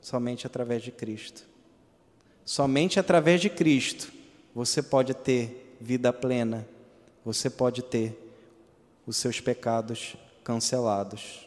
Somente 0.00 0.44
através 0.44 0.82
de 0.82 0.90
Cristo. 0.90 1.47
Somente 2.48 2.98
através 2.98 3.42
de 3.42 3.50
Cristo 3.50 4.10
você 4.54 4.82
pode 4.82 5.12
ter 5.12 5.76
vida 5.78 6.10
plena, 6.14 6.66
você 7.22 7.50
pode 7.50 7.82
ter 7.82 8.18
os 9.06 9.18
seus 9.18 9.38
pecados 9.38 10.16
cancelados. 10.42 11.46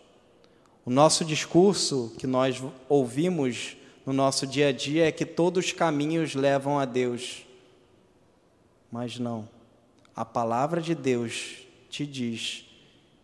O 0.86 0.92
nosso 0.92 1.26
discurso 1.26 2.14
que 2.20 2.28
nós 2.28 2.62
ouvimos 2.88 3.76
no 4.06 4.14
nosso 4.14 4.46
dia 4.46 4.68
a 4.68 4.72
dia 4.72 5.08
é 5.08 5.12
que 5.12 5.26
todos 5.26 5.66
os 5.66 5.72
caminhos 5.72 6.36
levam 6.36 6.78
a 6.78 6.86
Deus. 6.86 7.48
Mas 8.92 9.18
não. 9.18 9.50
A 10.16 10.24
palavra 10.24 10.80
de 10.80 10.94
Deus 10.94 11.64
te 11.90 12.06
diz 12.06 12.64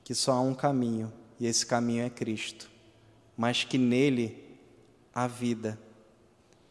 que 0.04 0.16
só 0.16 0.32
há 0.32 0.42
um 0.42 0.56
caminho, 0.56 1.14
e 1.40 1.46
esse 1.46 1.64
caminho 1.64 2.04
é 2.04 2.10
Cristo. 2.10 2.72
Mas 3.38 3.64
que 3.64 3.78
nele 3.78 4.36
há 5.14 5.28
vida, 5.28 5.78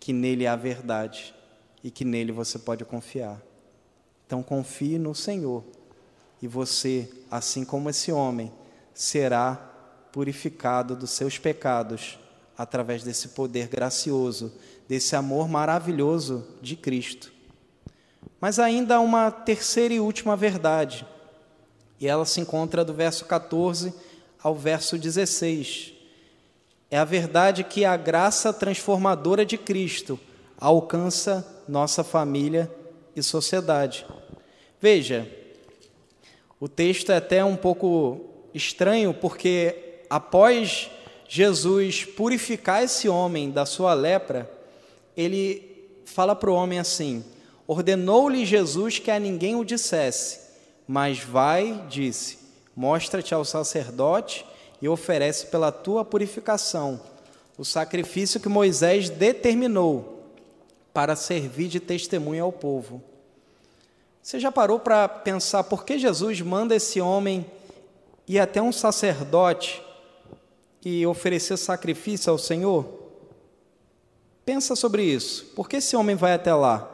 que 0.07 0.13
nele 0.13 0.47
há 0.47 0.55
verdade 0.55 1.35
e 1.83 1.91
que 1.91 2.05
nele 2.05 2.31
você 2.31 2.61
pode 2.61 2.85
confiar. 2.85 3.43
Então 4.25 4.41
confie 4.41 5.01
no 5.01 5.17
Senhor. 5.17 5.65
E 6.41 6.47
você, 6.47 7.11
assim 7.29 7.65
como 7.65 7.91
esse 7.91 8.13
homem, 8.13 8.53
será 8.95 9.57
purificado 10.13 10.95
dos 10.95 11.11
seus 11.11 11.39
pecados 11.39 12.21
através 12.57 13.03
desse 13.03 13.31
poder 13.31 13.67
gracioso, 13.67 14.53
desse 14.87 15.17
amor 15.17 15.49
maravilhoso 15.49 16.47
de 16.63 16.77
Cristo. 16.77 17.33
Mas 18.41 18.61
ainda 18.61 18.95
há 18.95 19.01
uma 19.01 19.29
terceira 19.33 19.93
e 19.93 19.99
última 19.99 20.37
verdade, 20.37 21.05
e 21.99 22.07
ela 22.07 22.25
se 22.25 22.41
encontra 22.41 22.85
do 22.85 22.95
verso 22.95 23.25
14 23.25 23.93
ao 24.41 24.55
verso 24.55 24.97
16. 24.97 25.96
É 26.91 26.99
a 26.99 27.05
verdade 27.05 27.65
que 27.65 27.85
a 27.85 27.97
graça 27.97 28.53
transformadora 28.53 29.45
de 29.45 29.59
Cristo 29.59 30.19
alcança 30.59 31.65
nossa 31.69 32.05
família 32.05 32.71
e 33.15 33.23
sociedade. 33.23 34.07
Veja, 34.81 35.29
o 36.61 36.69
texto 36.69 37.11
é 37.11 37.17
até 37.17 37.45
um 37.45 37.57
pouco 37.57 38.21
estranho, 38.55 39.13
porque 39.13 40.03
após 40.09 40.91
Jesus 41.29 42.05
purificar 42.05 42.85
esse 42.85 43.09
homem 43.09 43.51
da 43.51 43.67
sua 43.67 43.93
lepra, 43.93 44.51
ele 45.17 45.91
fala 46.05 46.37
para 46.37 46.51
o 46.51 46.55
homem 46.55 46.79
assim: 46.79 47.25
ordenou-lhe 47.67 48.47
Jesus 48.47 49.01
que 49.01 49.11
a 49.11 49.19
ninguém 49.19 49.57
o 49.57 49.65
dissesse, 49.65 50.41
mas 50.87 51.19
vai, 51.19 51.85
disse, 51.89 52.39
mostra-te 52.77 53.35
ao 53.35 53.45
sacerdote 53.45 54.47
e 54.81 54.89
oferece 54.89 55.47
pela 55.47 55.73
tua 55.73 56.05
purificação 56.05 57.01
o 57.59 57.65
sacrifício 57.65 58.41
que 58.41 58.49
Moisés 58.49 59.09
determinou 59.09 60.31
para 60.93 61.17
servir 61.17 61.69
de 61.69 61.81
testemunho 61.81 62.45
ao 62.45 62.53
povo. 62.53 63.03
Você 64.23 64.39
já 64.41 64.51
parou 64.51 64.79
para 64.79 65.09
pensar 65.09 65.65
por 65.65 65.85
que 65.85 65.99
Jesus 65.99 66.41
manda 66.41 66.75
esse 66.75 67.01
homem 67.01 67.47
ir 68.27 68.39
até 68.39 68.61
um 68.61 68.73
sacerdote 68.73 69.83
e 70.85 71.07
oferecer 71.07 71.57
sacrifício 71.57 72.31
ao 72.31 72.39
Senhor? 72.39 72.87
Pensa 74.45 74.77
sobre 74.77 75.03
isso. 75.03 75.47
Por 75.55 75.69
que 75.69 75.77
esse 75.77 75.97
homem 75.97 76.17
vai 76.17 76.35
até 76.35 76.55
lá? 76.55 76.93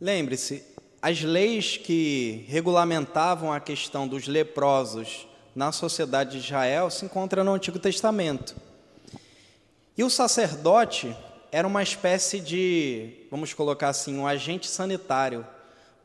Lembre-se, 0.00 0.64
as 1.02 1.22
leis 1.22 1.78
que 1.78 2.44
regulamentavam 2.48 3.52
a 3.52 3.58
questão 3.58 4.06
dos 4.06 4.26
leprosos 4.26 5.26
na 5.54 5.72
sociedade 5.72 6.32
de 6.32 6.44
Israel 6.44 6.90
se 6.90 7.04
encontram 7.06 7.42
no 7.42 7.54
Antigo 7.54 7.78
Testamento. 7.78 8.54
E 9.96 10.04
o 10.04 10.10
sacerdote 10.10 11.16
era 11.50 11.66
uma 11.66 11.82
espécie 11.82 12.38
de, 12.38 13.26
vamos 13.30 13.54
colocar 13.54 13.88
assim, 13.88 14.18
um 14.18 14.26
agente 14.26 14.68
sanitário, 14.68 15.46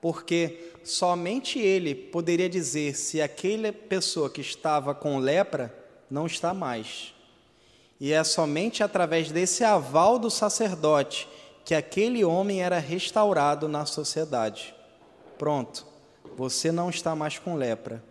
porque 0.02 0.72
somente 0.84 1.60
ele 1.60 1.94
poderia 1.94 2.50
dizer 2.50 2.96
se 2.96 3.22
aquela 3.22 3.74
pessoa 3.74 4.30
que 4.30 4.42
estava 4.42 4.96
com 4.96 5.20
lepra 5.20 5.74
não 6.10 6.26
está 6.26 6.54
mais. 6.54 7.14
E 8.00 8.12
é 8.12 8.24
somente 8.24 8.84
através 8.84 9.32
desse 9.32 9.64
aval 9.64 10.18
do 10.18 10.30
sacerdote 10.30 11.28
que 11.64 11.74
aquele 11.74 12.24
homem 12.24 12.62
era 12.62 12.78
restaurado 12.78 13.68
na 13.68 13.86
sociedade. 13.86 14.75
Pronto, 15.38 15.86
você 16.36 16.71
não 16.71 16.89
está 16.89 17.15
mais 17.15 17.38
com 17.38 17.56
lepra. 17.56 18.04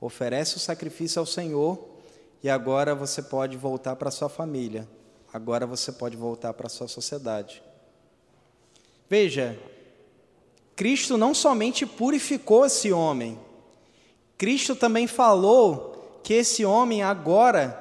Oferece 0.00 0.56
o 0.56 0.60
sacrifício 0.60 1.20
ao 1.20 1.26
Senhor 1.26 1.78
e 2.42 2.50
agora 2.50 2.94
você 2.94 3.22
pode 3.22 3.56
voltar 3.56 3.96
para 3.96 4.10
sua 4.10 4.28
família 4.28 4.88
agora 5.32 5.66
você 5.66 5.90
pode 5.90 6.16
voltar 6.16 6.52
para 6.52 6.68
sua 6.68 6.86
sociedade. 6.86 7.62
Veja, 9.08 9.58
Cristo 10.76 11.16
não 11.16 11.34
somente 11.34 11.86
purificou 11.86 12.66
esse 12.66 12.92
homem, 12.92 13.38
Cristo 14.36 14.76
também 14.76 15.06
falou 15.06 16.20
que 16.22 16.34
esse 16.34 16.64
homem 16.64 17.02
agora 17.02 17.78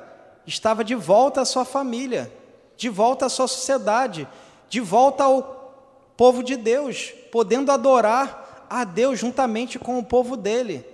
estava 0.48 0.84
de 0.84 0.96
volta 0.96 1.42
à 1.42 1.46
sua 1.46 1.66
família, 1.66 2.32
de 2.78 2.90
volta 2.90 3.26
à 3.26 3.30
sua 3.30 3.48
sociedade, 3.48 4.28
de 4.70 4.80
volta 4.80 5.24
ao 5.24 6.14
povo 6.16 6.44
de 6.44 6.56
Deus, 6.56 7.14
podendo 7.32 7.72
adorar 7.72 8.41
a 8.72 8.86
Deus 8.86 9.20
juntamente 9.20 9.78
com 9.78 10.00
o 10.00 10.04
povo 10.04 10.38
dele, 10.38 10.86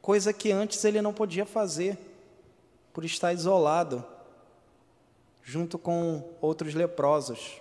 coisa 0.00 0.32
que 0.32 0.50
antes 0.50 0.82
ele 0.86 1.02
não 1.02 1.12
podia 1.12 1.44
fazer, 1.44 1.98
por 2.94 3.04
estar 3.04 3.30
isolado 3.30 4.02
junto 5.42 5.78
com 5.78 6.24
outros 6.40 6.72
leprosos. 6.72 7.60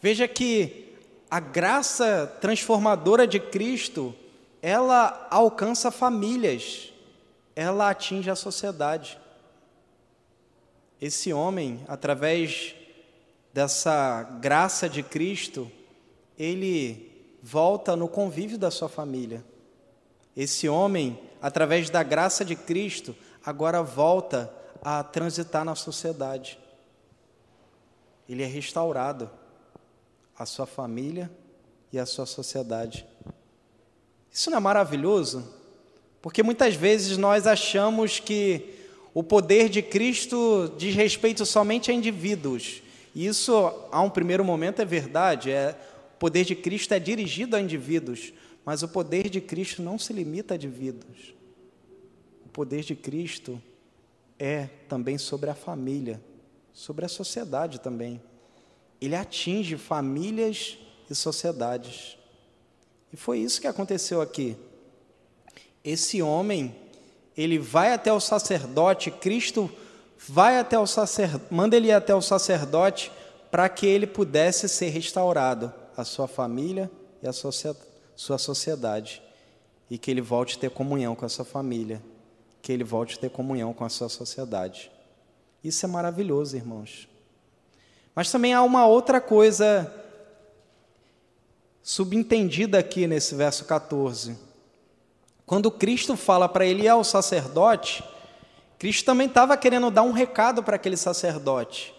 Veja 0.00 0.28
que 0.28 0.94
a 1.28 1.40
graça 1.40 2.38
transformadora 2.40 3.26
de 3.26 3.40
Cristo, 3.40 4.14
ela 4.62 5.26
alcança 5.28 5.90
famílias, 5.90 6.92
ela 7.56 7.90
atinge 7.90 8.30
a 8.30 8.36
sociedade. 8.36 9.18
Esse 11.00 11.32
homem, 11.32 11.84
através 11.88 12.76
dessa 13.52 14.22
graça 14.40 14.88
de 14.88 15.02
Cristo, 15.02 15.68
ele 16.38 17.15
volta 17.48 17.94
no 17.94 18.08
convívio 18.08 18.58
da 18.58 18.72
sua 18.72 18.88
família. 18.88 19.44
Esse 20.36 20.68
homem, 20.68 21.16
através 21.40 21.88
da 21.88 22.02
graça 22.02 22.44
de 22.44 22.56
Cristo, 22.56 23.14
agora 23.44 23.84
volta 23.84 24.52
a 24.82 25.04
transitar 25.04 25.64
na 25.64 25.76
sociedade. 25.76 26.58
Ele 28.28 28.42
é 28.42 28.46
restaurado, 28.46 29.30
a 30.36 30.44
sua 30.44 30.66
família 30.66 31.30
e 31.92 32.00
a 32.00 32.04
sua 32.04 32.26
sociedade. 32.26 33.06
Isso 34.32 34.50
não 34.50 34.58
é 34.58 34.60
maravilhoso? 34.60 35.48
Porque 36.20 36.42
muitas 36.42 36.74
vezes 36.74 37.16
nós 37.16 37.46
achamos 37.46 38.18
que 38.18 38.74
o 39.14 39.22
poder 39.22 39.68
de 39.68 39.82
Cristo 39.82 40.74
diz 40.76 40.96
respeito 40.96 41.46
somente 41.46 41.92
a 41.92 41.94
indivíduos. 41.94 42.82
E 43.14 43.24
isso, 43.24 43.72
a 43.92 44.00
um 44.00 44.10
primeiro 44.10 44.44
momento, 44.44 44.82
é 44.82 44.84
verdade. 44.84 45.52
É, 45.52 45.78
o 46.16 46.18
poder 46.18 46.46
de 46.46 46.56
Cristo 46.56 46.94
é 46.94 46.98
dirigido 46.98 47.56
a 47.56 47.60
indivíduos, 47.60 48.32
mas 48.64 48.82
o 48.82 48.88
poder 48.88 49.28
de 49.28 49.38
Cristo 49.38 49.82
não 49.82 49.98
se 49.98 50.14
limita 50.14 50.54
a 50.54 50.56
indivíduos. 50.56 51.34
O 52.46 52.48
poder 52.48 52.82
de 52.82 52.96
Cristo 52.96 53.60
é 54.38 54.70
também 54.88 55.18
sobre 55.18 55.50
a 55.50 55.54
família, 55.54 56.18
sobre 56.72 57.04
a 57.04 57.08
sociedade 57.08 57.82
também. 57.82 58.18
Ele 58.98 59.14
atinge 59.14 59.76
famílias 59.76 60.78
e 61.10 61.14
sociedades. 61.14 62.16
E 63.12 63.16
foi 63.16 63.40
isso 63.40 63.60
que 63.60 63.66
aconteceu 63.66 64.22
aqui. 64.22 64.56
Esse 65.84 66.22
homem, 66.22 66.74
ele 67.36 67.58
vai 67.58 67.92
até 67.92 68.10
o 68.10 68.20
sacerdote, 68.20 69.10
Cristo 69.10 69.70
vai 70.26 70.58
até 70.58 70.78
o 70.78 70.86
sacerdote, 70.86 71.44
manda 71.52 71.76
ele 71.76 71.88
ir 71.88 71.92
até 71.92 72.14
o 72.14 72.22
sacerdote 72.22 73.12
para 73.50 73.68
que 73.68 73.86
ele 73.86 74.06
pudesse 74.06 74.66
ser 74.66 74.88
restaurado, 74.88 75.72
a 75.96 76.04
sua 76.04 76.28
família 76.28 76.90
e 77.22 77.26
a 77.26 77.32
sua 77.32 78.38
sociedade, 78.38 79.22
e 79.90 79.96
que 79.98 80.10
ele 80.10 80.20
volte 80.20 80.56
a 80.56 80.60
ter 80.60 80.70
comunhão 80.70 81.14
com 81.14 81.24
a 81.24 81.28
sua 81.28 81.44
família 81.44 82.02
que 82.66 82.72
ele 82.72 82.82
volte 82.82 83.14
a 83.14 83.20
ter 83.20 83.30
comunhão 83.30 83.72
com 83.72 83.84
a 83.84 83.88
sua 83.88 84.08
sociedade. 84.08 84.90
Isso 85.62 85.86
é 85.86 85.88
maravilhoso, 85.88 86.56
irmãos. 86.56 87.08
Mas 88.12 88.28
também 88.28 88.54
há 88.54 88.60
uma 88.60 88.88
outra 88.88 89.20
coisa 89.20 89.94
subentendida 91.80 92.76
aqui 92.76 93.06
nesse 93.06 93.36
verso 93.36 93.64
14. 93.66 94.36
Quando 95.46 95.70
Cristo 95.70 96.16
fala 96.16 96.48
para 96.48 96.66
ele 96.66 96.82
ir 96.82 96.88
ao 96.88 97.04
sacerdote, 97.04 98.02
Cristo 98.80 99.04
também 99.04 99.28
estava 99.28 99.56
querendo 99.56 99.88
dar 99.88 100.02
um 100.02 100.10
recado 100.10 100.60
para 100.60 100.74
aquele 100.74 100.96
sacerdote. 100.96 101.94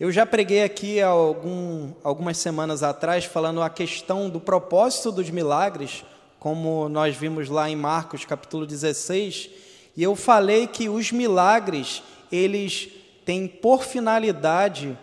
Eu 0.00 0.10
já 0.10 0.26
preguei 0.26 0.62
aqui 0.62 1.00
algum, 1.00 1.92
algumas 2.02 2.38
semanas 2.38 2.82
atrás 2.82 3.24
falando 3.24 3.62
a 3.62 3.70
questão 3.70 4.28
do 4.28 4.40
propósito 4.40 5.12
dos 5.12 5.30
milagres, 5.30 6.04
como 6.40 6.88
nós 6.88 7.14
vimos 7.14 7.48
lá 7.48 7.68
em 7.68 7.76
Marcos 7.76 8.24
capítulo 8.24 8.66
16, 8.66 9.50
e 9.96 10.02
eu 10.02 10.16
falei 10.16 10.66
que 10.66 10.88
os 10.88 11.12
milagres, 11.12 12.02
eles 12.32 12.88
têm 13.24 13.46
por 13.46 13.84
finalidade 13.84 14.98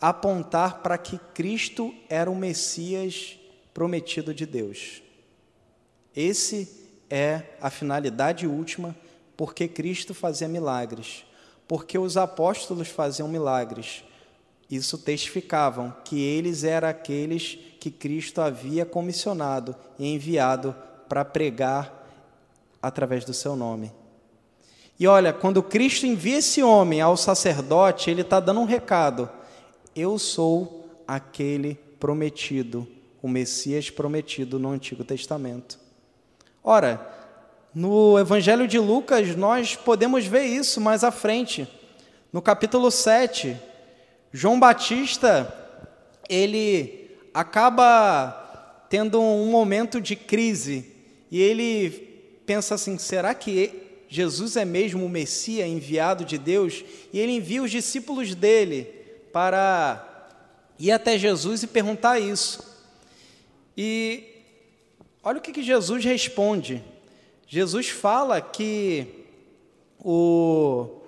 apontar 0.00 0.82
para 0.82 0.98
que 0.98 1.18
Cristo 1.32 1.92
era 2.08 2.30
o 2.30 2.36
Messias 2.36 3.38
prometido 3.72 4.34
de 4.34 4.44
Deus. 4.44 5.02
Esse 6.14 6.86
é 7.10 7.42
a 7.60 7.70
finalidade 7.70 8.46
última 8.46 8.94
porque 9.36 9.66
Cristo 9.66 10.14
fazia 10.14 10.46
milagres, 10.46 11.24
porque 11.66 11.98
os 11.98 12.16
apóstolos 12.16 12.88
faziam 12.88 13.26
milagres. 13.26 14.04
Isso 14.74 14.98
testificavam 14.98 15.94
que 16.04 16.20
eles 16.20 16.64
eram 16.64 16.88
aqueles 16.88 17.56
que 17.78 17.92
Cristo 17.92 18.40
havia 18.40 18.84
comissionado 18.84 19.76
e 19.96 20.12
enviado 20.12 20.74
para 21.08 21.24
pregar 21.24 22.04
através 22.82 23.24
do 23.24 23.32
seu 23.32 23.54
nome. 23.54 23.92
E 24.98 25.06
olha, 25.06 25.32
quando 25.32 25.62
Cristo 25.62 26.06
envia 26.06 26.38
esse 26.38 26.60
homem 26.60 27.00
ao 27.00 27.16
sacerdote, 27.16 28.10
ele 28.10 28.22
está 28.22 28.40
dando 28.40 28.58
um 28.58 28.64
recado: 28.64 29.30
Eu 29.94 30.18
sou 30.18 30.88
aquele 31.06 31.76
prometido, 32.00 32.84
o 33.22 33.28
Messias 33.28 33.90
prometido 33.90 34.58
no 34.58 34.70
Antigo 34.70 35.04
Testamento. 35.04 35.78
Ora, 36.64 37.00
no 37.72 38.18
Evangelho 38.18 38.66
de 38.66 38.80
Lucas 38.80 39.36
nós 39.36 39.76
podemos 39.76 40.26
ver 40.26 40.46
isso 40.46 40.80
mais 40.80 41.04
à 41.04 41.12
frente. 41.12 41.68
No 42.32 42.42
capítulo 42.42 42.90
7, 42.90 43.56
João 44.36 44.58
Batista, 44.58 45.54
ele 46.28 47.08
acaba 47.32 48.84
tendo 48.90 49.20
um 49.20 49.48
momento 49.48 50.00
de 50.00 50.16
crise 50.16 50.90
e 51.30 51.40
ele 51.40 51.90
pensa 52.44 52.74
assim: 52.74 52.98
será 52.98 53.32
que 53.32 53.72
Jesus 54.08 54.56
é 54.56 54.64
mesmo 54.64 55.06
o 55.06 55.08
Messias 55.08 55.68
enviado 55.68 56.24
de 56.24 56.36
Deus? 56.36 56.84
E 57.12 57.20
ele 57.20 57.36
envia 57.36 57.62
os 57.62 57.70
discípulos 57.70 58.34
dele 58.34 58.88
para 59.32 60.04
ir 60.80 60.90
até 60.90 61.16
Jesus 61.16 61.62
e 61.62 61.68
perguntar 61.68 62.18
isso. 62.18 62.60
E 63.76 64.24
olha 65.22 65.38
o 65.38 65.40
que, 65.40 65.52
que 65.52 65.62
Jesus 65.62 66.04
responde. 66.04 66.82
Jesus 67.46 67.88
fala 67.88 68.40
que 68.40 69.06
o, 70.00 71.03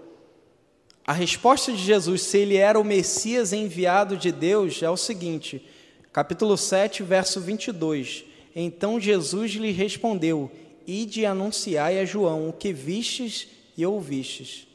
a 1.06 1.12
resposta 1.12 1.70
de 1.70 1.78
Jesus, 1.78 2.22
se 2.22 2.38
ele 2.38 2.56
era 2.56 2.80
o 2.80 2.84
Messias 2.84 3.52
enviado 3.52 4.16
de 4.16 4.32
Deus, 4.32 4.82
é 4.82 4.90
o 4.90 4.96
seguinte, 4.96 5.64
capítulo 6.12 6.56
7, 6.56 7.04
verso 7.04 7.40
22. 7.40 8.24
Então 8.56 8.98
Jesus 8.98 9.52
lhe 9.52 9.70
respondeu: 9.70 10.50
Ide 10.84 11.24
anunciai 11.24 12.00
a 12.00 12.04
João 12.04 12.48
o 12.48 12.52
que 12.52 12.72
vistes 12.72 13.46
e 13.76 13.86
ouvistes. 13.86 14.66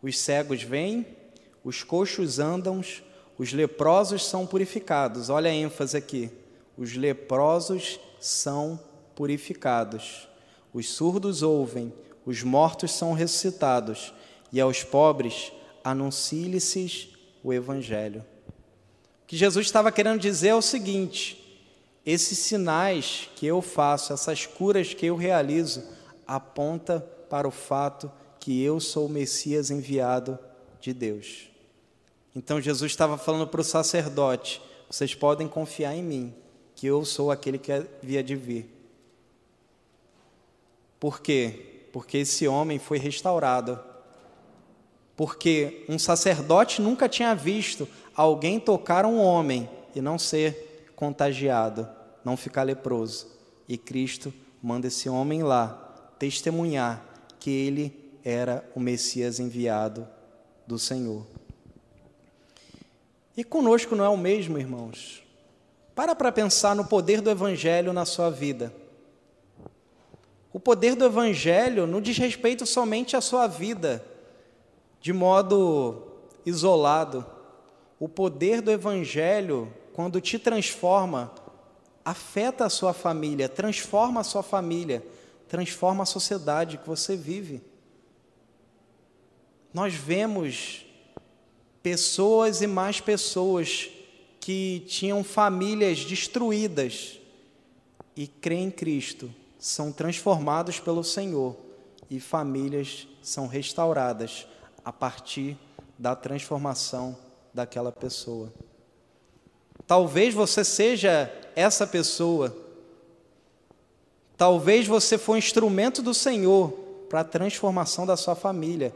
Os 0.00 0.16
cegos 0.16 0.62
vêm, 0.62 1.04
os 1.64 1.82
coxos 1.82 2.38
andam, 2.38 2.80
os 3.36 3.52
leprosos 3.52 4.24
são 4.24 4.46
purificados. 4.46 5.28
Olha 5.28 5.50
a 5.50 5.54
ênfase 5.54 5.96
aqui. 5.96 6.30
Os 6.78 6.94
leprosos 6.94 7.98
são 8.20 8.78
purificados. 9.16 10.28
Os 10.72 10.88
surdos 10.88 11.42
ouvem, 11.42 11.92
os 12.24 12.44
mortos 12.44 12.92
são 12.92 13.12
ressuscitados, 13.12 14.14
e 14.52 14.60
aos 14.60 14.84
pobres 14.84 15.52
anuncie-lhes 15.84 17.08
o 17.42 17.52
Evangelho. 17.52 18.24
O 19.22 19.26
que 19.26 19.36
Jesus 19.36 19.66
estava 19.66 19.92
querendo 19.92 20.18
dizer 20.18 20.48
é 20.48 20.54
o 20.54 20.62
seguinte: 20.62 21.62
esses 22.04 22.38
sinais 22.38 23.28
que 23.36 23.46
eu 23.46 23.62
faço, 23.62 24.12
essas 24.12 24.46
curas 24.46 24.94
que 24.94 25.06
eu 25.06 25.16
realizo, 25.16 25.84
aponta 26.26 27.00
para 27.28 27.46
o 27.46 27.50
fato 27.50 28.10
que 28.40 28.62
eu 28.62 28.80
sou 28.80 29.06
o 29.06 29.10
Messias 29.10 29.70
enviado 29.70 30.38
de 30.80 30.92
Deus. 30.92 31.48
Então 32.34 32.60
Jesus 32.60 32.90
estava 32.90 33.16
falando 33.16 33.46
para 33.46 33.60
o 33.60 33.64
sacerdote: 33.64 34.60
vocês 34.90 35.14
podem 35.14 35.48
confiar 35.48 35.94
em 35.94 36.02
mim, 36.02 36.34
que 36.74 36.86
eu 36.86 37.04
sou 37.04 37.30
aquele 37.30 37.58
que 37.58 37.72
havia 37.72 38.22
de 38.22 38.36
vir. 38.36 38.70
Por 40.98 41.20
quê? 41.20 41.88
Porque 41.92 42.18
esse 42.18 42.48
homem 42.48 42.78
foi 42.78 42.98
restaurado. 42.98 43.78
Porque 45.16 45.84
um 45.88 45.98
sacerdote 45.98 46.82
nunca 46.82 47.08
tinha 47.08 47.34
visto 47.34 47.88
alguém 48.14 48.58
tocar 48.58 49.04
um 49.04 49.18
homem 49.18 49.68
e 49.94 50.00
não 50.00 50.18
ser 50.18 50.92
contagiado, 50.96 51.88
não 52.24 52.36
ficar 52.36 52.62
leproso. 52.64 53.28
E 53.68 53.78
Cristo 53.78 54.32
manda 54.62 54.88
esse 54.88 55.08
homem 55.08 55.42
lá 55.42 56.14
testemunhar 56.18 57.04
que 57.38 57.50
ele 57.50 58.04
era 58.24 58.68
o 58.74 58.80
Messias 58.80 59.38
enviado 59.38 60.08
do 60.66 60.78
Senhor. 60.78 61.26
E 63.36 63.44
conosco 63.44 63.94
não 63.94 64.04
é 64.04 64.08
o 64.08 64.16
mesmo, 64.16 64.58
irmãos? 64.58 65.22
Para 65.94 66.14
para 66.14 66.32
pensar 66.32 66.74
no 66.74 66.84
poder 66.84 67.20
do 67.20 67.30
Evangelho 67.30 67.92
na 67.92 68.04
sua 68.04 68.30
vida. 68.30 68.72
O 70.52 70.60
poder 70.60 70.94
do 70.94 71.04
Evangelho 71.04 71.86
não 71.86 72.00
diz 72.00 72.16
respeito 72.16 72.64
somente 72.64 73.16
à 73.16 73.20
sua 73.20 73.46
vida, 73.46 74.04
de 75.04 75.12
modo 75.12 76.02
isolado. 76.46 77.26
O 78.00 78.08
poder 78.08 78.62
do 78.62 78.70
Evangelho 78.70 79.70
quando 79.92 80.18
te 80.18 80.38
transforma, 80.38 81.30
afeta 82.02 82.64
a 82.64 82.70
sua 82.70 82.94
família, 82.94 83.46
transforma 83.46 84.22
a 84.22 84.24
sua 84.24 84.42
família, 84.42 85.06
transforma 85.46 86.04
a 86.04 86.06
sociedade 86.06 86.78
que 86.78 86.86
você 86.86 87.18
vive. 87.18 87.60
Nós 89.74 89.92
vemos 89.92 90.86
pessoas 91.82 92.62
e 92.62 92.66
mais 92.66 92.98
pessoas 92.98 93.90
que 94.40 94.86
tinham 94.88 95.22
famílias 95.22 96.02
destruídas 96.02 97.20
e 98.16 98.26
creem 98.26 98.68
em 98.68 98.70
Cristo, 98.70 99.30
são 99.58 99.92
transformados 99.92 100.80
pelo 100.80 101.04
Senhor 101.04 101.54
e 102.08 102.18
famílias 102.18 103.06
são 103.22 103.46
restauradas 103.46 104.46
a 104.84 104.92
partir 104.92 105.56
da 105.98 106.14
transformação 106.14 107.16
daquela 107.52 107.92
pessoa. 107.92 108.52
Talvez 109.86 110.34
você 110.34 110.64
seja 110.64 111.32
essa 111.54 111.86
pessoa. 111.86 112.56
Talvez 114.36 114.86
você 114.86 115.16
for 115.16 115.34
um 115.34 115.38
instrumento 115.38 116.02
do 116.02 116.12
Senhor 116.12 116.70
para 117.08 117.20
a 117.20 117.24
transformação 117.24 118.06
da 118.06 118.16
sua 118.16 118.34
família. 118.34 118.94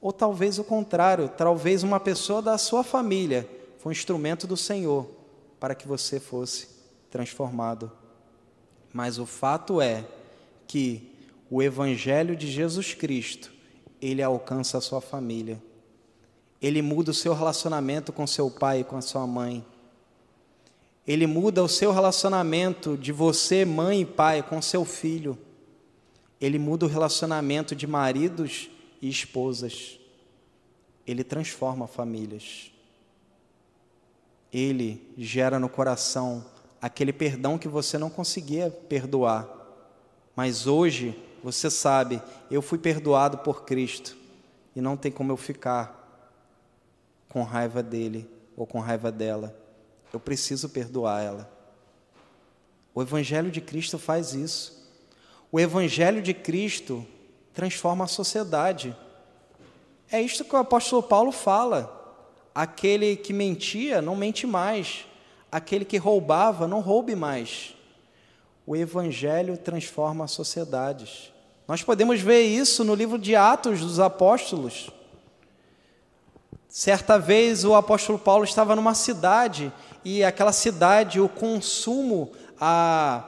Ou 0.00 0.12
talvez 0.12 0.58
o 0.58 0.64
contrário, 0.64 1.28
talvez 1.28 1.82
uma 1.82 2.00
pessoa 2.00 2.42
da 2.42 2.58
sua 2.58 2.82
família 2.82 3.48
foi 3.78 3.90
um 3.90 3.92
instrumento 3.92 4.46
do 4.46 4.56
Senhor 4.56 5.08
para 5.58 5.74
que 5.74 5.86
você 5.86 6.18
fosse 6.20 6.68
transformado. 7.10 7.90
Mas 8.92 9.18
o 9.18 9.26
fato 9.26 9.80
é 9.80 10.04
que 10.66 11.10
o 11.50 11.62
evangelho 11.62 12.36
de 12.36 12.50
Jesus 12.50 12.94
Cristo, 12.94 13.52
ele 14.02 14.20
alcança 14.20 14.78
a 14.78 14.80
sua 14.80 15.00
família. 15.00 15.62
Ele 16.60 16.82
muda 16.82 17.12
o 17.12 17.14
seu 17.14 17.32
relacionamento 17.32 18.12
com 18.12 18.26
seu 18.26 18.50
pai 18.50 18.80
e 18.80 18.84
com 18.84 18.96
a 18.96 19.00
sua 19.00 19.24
mãe. 19.28 19.64
Ele 21.06 21.26
muda 21.26 21.62
o 21.62 21.68
seu 21.68 21.92
relacionamento 21.92 22.96
de 22.96 23.12
você, 23.12 23.64
mãe 23.64 24.02
e 24.02 24.06
pai, 24.06 24.42
com 24.42 24.60
seu 24.60 24.84
filho. 24.84 25.38
Ele 26.40 26.58
muda 26.58 26.84
o 26.84 26.88
relacionamento 26.88 27.76
de 27.76 27.86
maridos 27.86 28.68
e 29.00 29.08
esposas. 29.08 30.00
Ele 31.06 31.22
transforma 31.22 31.86
famílias. 31.86 32.72
Ele 34.52 35.00
gera 35.16 35.58
no 35.58 35.68
coração 35.68 36.44
aquele 36.80 37.12
perdão 37.12 37.56
que 37.56 37.68
você 37.68 37.98
não 37.98 38.10
conseguia 38.10 38.70
perdoar. 38.70 39.48
Mas 40.34 40.66
hoje 40.66 41.16
você 41.42 41.70
sabe, 41.70 42.22
eu 42.50 42.62
fui 42.62 42.78
perdoado 42.78 43.38
por 43.38 43.64
Cristo 43.64 44.16
e 44.76 44.80
não 44.80 44.96
tem 44.96 45.10
como 45.10 45.32
eu 45.32 45.36
ficar 45.36 45.98
com 47.28 47.42
raiva 47.42 47.82
dele 47.82 48.28
ou 48.56 48.66
com 48.66 48.78
raiva 48.78 49.10
dela. 49.10 49.56
Eu 50.12 50.20
preciso 50.20 50.68
perdoar 50.68 51.22
ela. 51.22 51.50
O 52.94 53.02
Evangelho 53.02 53.50
de 53.50 53.60
Cristo 53.60 53.98
faz 53.98 54.34
isso. 54.34 54.86
O 55.50 55.58
Evangelho 55.58 56.22
de 56.22 56.34
Cristo 56.34 57.06
transforma 57.54 58.04
a 58.04 58.08
sociedade. 58.08 58.96
É 60.10 60.20
isto 60.20 60.44
que 60.44 60.54
o 60.54 60.58
apóstolo 60.58 61.02
Paulo 61.02 61.32
fala. 61.32 61.98
Aquele 62.54 63.16
que 63.16 63.32
mentia, 63.32 64.02
não 64.02 64.14
mente 64.14 64.46
mais. 64.46 65.06
Aquele 65.50 65.84
que 65.84 65.96
roubava, 65.96 66.68
não 66.68 66.80
roube 66.80 67.14
mais. 67.14 67.74
O 68.66 68.76
Evangelho 68.76 69.56
transforma 69.56 70.24
as 70.24 70.30
sociedades. 70.32 71.31
Nós 71.72 71.82
podemos 71.82 72.20
ver 72.20 72.42
isso 72.42 72.84
no 72.84 72.94
livro 72.94 73.18
de 73.18 73.34
Atos 73.34 73.80
dos 73.80 73.98
Apóstolos. 73.98 74.90
Certa 76.68 77.18
vez 77.18 77.64
o 77.64 77.74
apóstolo 77.74 78.18
Paulo 78.18 78.44
estava 78.44 78.76
numa 78.76 78.92
cidade 78.92 79.72
e 80.04 80.22
aquela 80.22 80.52
cidade, 80.52 81.18
o 81.18 81.30
consumo, 81.30 82.30
a, 82.60 83.24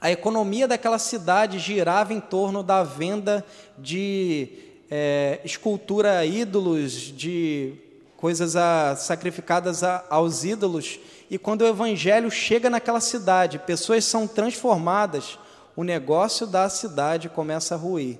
a 0.00 0.10
economia 0.10 0.66
daquela 0.66 0.98
cidade 0.98 1.60
girava 1.60 2.12
em 2.12 2.18
torno 2.18 2.64
da 2.64 2.82
venda 2.82 3.46
de 3.78 4.48
é, 4.90 5.38
escultura 5.44 6.18
a 6.18 6.26
ídolos, 6.26 6.92
de 7.16 7.74
coisas 8.16 8.56
a, 8.56 8.96
sacrificadas 8.96 9.84
a, 9.84 10.04
aos 10.10 10.42
ídolos. 10.42 10.98
E 11.30 11.38
quando 11.38 11.60
o 11.60 11.68
evangelho 11.68 12.28
chega 12.28 12.68
naquela 12.68 12.98
cidade, 12.98 13.60
pessoas 13.60 14.04
são 14.04 14.26
transformadas, 14.26 15.38
o 15.74 15.82
negócio 15.82 16.46
da 16.46 16.68
cidade 16.68 17.28
começa 17.28 17.74
a 17.74 17.78
ruir. 17.78 18.18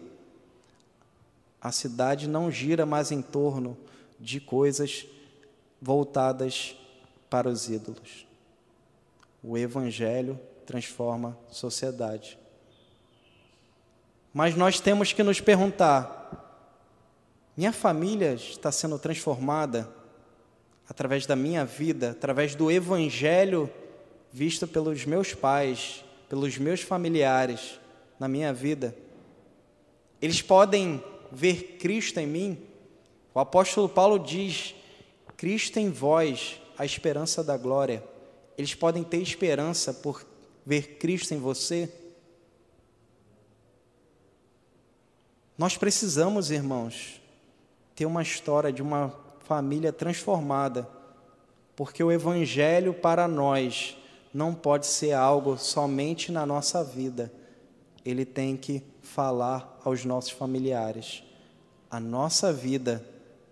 A 1.60 1.70
cidade 1.70 2.28
não 2.28 2.50
gira 2.50 2.84
mais 2.84 3.12
em 3.12 3.22
torno 3.22 3.76
de 4.18 4.40
coisas 4.40 5.06
voltadas 5.80 6.76
para 7.28 7.48
os 7.48 7.68
ídolos. 7.68 8.26
O 9.42 9.56
Evangelho 9.56 10.38
transforma 10.64 11.36
sociedade. 11.50 12.38
Mas 14.32 14.56
nós 14.56 14.80
temos 14.80 15.12
que 15.12 15.22
nos 15.22 15.40
perguntar: 15.40 16.22
minha 17.56 17.72
família 17.72 18.34
está 18.34 18.72
sendo 18.72 18.98
transformada 18.98 19.88
através 20.88 21.26
da 21.26 21.36
minha 21.36 21.64
vida, 21.64 22.12
através 22.12 22.54
do 22.54 22.70
Evangelho 22.70 23.70
visto 24.32 24.66
pelos 24.66 25.04
meus 25.04 25.34
pais, 25.34 26.02
pelos 26.32 26.56
meus 26.56 26.80
familiares 26.80 27.78
na 28.18 28.26
minha 28.26 28.54
vida. 28.54 28.96
Eles 30.18 30.40
podem 30.40 31.04
ver 31.30 31.76
Cristo 31.78 32.18
em 32.20 32.26
mim. 32.26 32.58
O 33.34 33.38
apóstolo 33.38 33.86
Paulo 33.86 34.18
diz: 34.18 34.74
Cristo 35.36 35.78
em 35.78 35.90
vós, 35.90 36.58
a 36.78 36.86
esperança 36.86 37.44
da 37.44 37.58
glória. 37.58 38.02
Eles 38.56 38.74
podem 38.74 39.04
ter 39.04 39.18
esperança 39.18 39.92
por 39.92 40.26
ver 40.64 40.96
Cristo 40.96 41.34
em 41.34 41.38
você. 41.38 41.92
Nós 45.58 45.76
precisamos, 45.76 46.50
irmãos, 46.50 47.20
ter 47.94 48.06
uma 48.06 48.22
história 48.22 48.72
de 48.72 48.80
uma 48.80 49.14
família 49.40 49.92
transformada, 49.92 50.88
porque 51.76 52.02
o 52.02 52.10
Evangelho 52.10 52.94
para 52.94 53.28
nós 53.28 53.98
não 54.32 54.54
pode 54.54 54.86
ser 54.86 55.12
algo 55.12 55.58
somente 55.58 56.32
na 56.32 56.46
nossa 56.46 56.82
vida, 56.82 57.32
ele 58.04 58.24
tem 58.24 58.56
que 58.56 58.82
falar 59.02 59.78
aos 59.84 60.04
nossos 60.04 60.30
familiares. 60.30 61.22
A 61.90 62.00
nossa 62.00 62.52
vida 62.52 63.04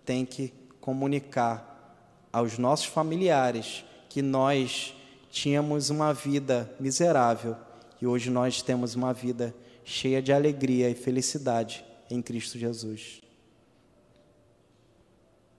tem 0.03 0.25
que 0.25 0.53
comunicar 0.79 2.27
aos 2.33 2.57
nossos 2.57 2.85
familiares 2.85 3.85
que 4.09 4.21
nós 4.21 4.95
tínhamos 5.29 5.89
uma 5.89 6.13
vida 6.13 6.73
miserável 6.79 7.55
e 8.01 8.07
hoje 8.07 8.29
nós 8.29 8.61
temos 8.61 8.95
uma 8.95 9.13
vida 9.13 9.55
cheia 9.83 10.21
de 10.21 10.33
alegria 10.33 10.89
e 10.89 10.95
felicidade 10.95 11.85
em 12.09 12.21
Cristo 12.21 12.57
Jesus. 12.57 13.21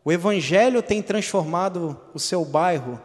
O 0.04 0.10
Evangelho 0.10 0.82
tem 0.82 1.00
transformado 1.00 1.98
o 2.12 2.18
seu 2.18 2.44
bairro? 2.44 3.00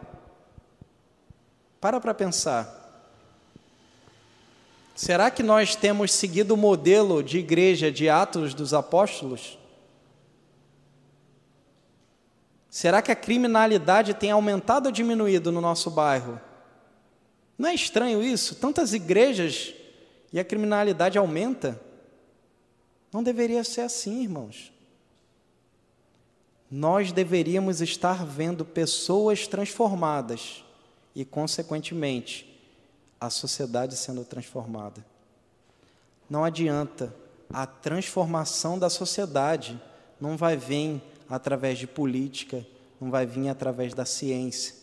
Para 1.80 2.00
para 2.00 2.12
pensar. 2.14 2.78
Será 4.94 5.30
que 5.30 5.44
nós 5.44 5.76
temos 5.76 6.12
seguido 6.12 6.54
o 6.54 6.56
modelo 6.56 7.22
de 7.22 7.38
igreja 7.38 7.90
de 7.90 8.08
Atos 8.08 8.52
dos 8.52 8.74
Apóstolos? 8.74 9.56
Será 12.68 13.00
que 13.00 13.12
a 13.12 13.16
criminalidade 13.16 14.12
tem 14.12 14.32
aumentado 14.32 14.86
ou 14.86 14.92
diminuído 14.92 15.52
no 15.52 15.60
nosso 15.60 15.88
bairro? 15.88 16.40
Não 17.56 17.68
é 17.68 17.74
estranho 17.74 18.22
isso? 18.22 18.56
Tantas 18.56 18.92
igrejas 18.92 19.72
e 20.32 20.40
a 20.40 20.44
criminalidade 20.44 21.16
aumenta? 21.16 21.80
Não 23.12 23.22
deveria 23.22 23.62
ser 23.62 23.82
assim, 23.82 24.22
irmãos. 24.22 24.72
Nós 26.68 27.12
deveríamos 27.12 27.80
estar 27.80 28.26
vendo 28.26 28.64
pessoas 28.64 29.46
transformadas 29.46 30.64
e, 31.18 31.24
consequentemente, 31.24 32.46
a 33.20 33.28
sociedade 33.28 33.96
sendo 33.96 34.24
transformada. 34.24 35.04
Não 36.30 36.44
adianta, 36.44 37.12
a 37.52 37.66
transformação 37.66 38.78
da 38.78 38.88
sociedade 38.88 39.82
não 40.20 40.36
vai 40.36 40.56
vir 40.56 41.02
através 41.28 41.76
de 41.76 41.88
política, 41.88 42.64
não 43.00 43.10
vai 43.10 43.26
vir 43.26 43.48
através 43.48 43.94
da 43.94 44.04
ciência. 44.04 44.76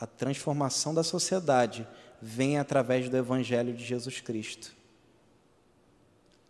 A 0.00 0.06
transformação 0.06 0.94
da 0.94 1.02
sociedade 1.02 1.86
vem 2.22 2.56
através 2.56 3.10
do 3.10 3.16
Evangelho 3.18 3.74
de 3.74 3.84
Jesus 3.84 4.18
Cristo. 4.18 4.74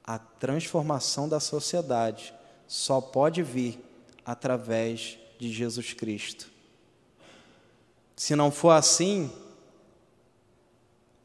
A 0.05 0.21
transformação 0.21 1.29
da 1.29 1.41
sociedade 1.41 2.33
só 2.69 3.01
pode 3.01 3.43
vir 3.43 3.77
através 4.25 5.19
de 5.37 5.53
Jesus 5.53 5.95
Cristo. 5.95 6.55
Se 8.17 8.35
não 8.35 8.51
for 8.51 8.71
assim, 8.71 9.31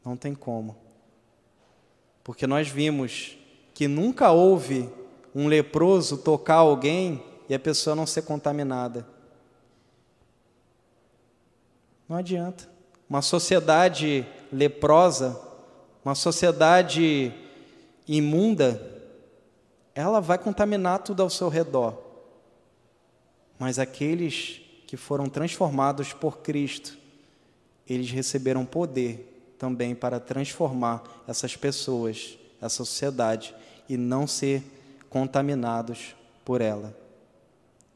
não 0.04 0.16
tem 0.16 0.34
como. 0.34 0.76
Porque 2.22 2.46
nós 2.46 2.68
vimos 2.68 3.36
que 3.74 3.88
nunca 3.88 4.30
houve 4.30 4.88
um 5.34 5.48
leproso 5.48 6.18
tocar 6.18 6.56
alguém 6.56 7.24
e 7.48 7.54
a 7.54 7.58
pessoa 7.58 7.96
não 7.96 8.06
ser 8.06 8.22
contaminada. 8.22 9.06
Não 12.08 12.16
adianta. 12.16 12.70
Uma 13.08 13.22
sociedade 13.22 14.26
leprosa, 14.52 15.40
uma 16.04 16.14
sociedade 16.14 17.32
imunda, 18.06 18.90
ela 19.94 20.20
vai 20.20 20.38
contaminar 20.38 21.00
tudo 21.00 21.22
ao 21.22 21.30
seu 21.30 21.48
redor. 21.48 21.98
Mas 23.58 23.78
aqueles 23.78 24.61
que 24.92 24.96
foram 24.98 25.26
transformados 25.26 26.12
por 26.12 26.40
Cristo, 26.40 26.98
eles 27.88 28.10
receberam 28.10 28.62
poder 28.66 29.54
também 29.58 29.94
para 29.94 30.20
transformar 30.20 31.24
essas 31.26 31.56
pessoas, 31.56 32.38
essa 32.60 32.84
sociedade, 32.84 33.54
e 33.88 33.96
não 33.96 34.26
ser 34.26 34.62
contaminados 35.08 36.14
por 36.44 36.60
ela. 36.60 36.94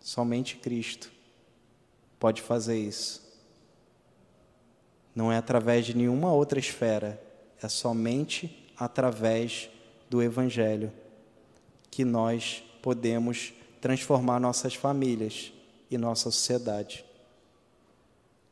Somente 0.01 0.57
Cristo 0.57 1.13
pode 2.19 2.41
fazer 2.41 2.79
isso. 2.79 3.23
Não 5.15 5.31
é 5.31 5.37
através 5.37 5.85
de 5.85 5.95
nenhuma 5.95 6.33
outra 6.33 6.59
esfera, 6.59 7.23
é 7.63 7.69
somente 7.69 8.73
através 8.75 9.69
do 10.09 10.23
Evangelho 10.23 10.91
que 11.91 12.07
nós 12.07 12.65
podemos 12.81 13.53
transformar 13.83 14.41
nossas 14.41 14.75
famílias 14.75 15.53
e 15.91 15.97
nossa 15.97 16.31
sociedade. 16.31 17.05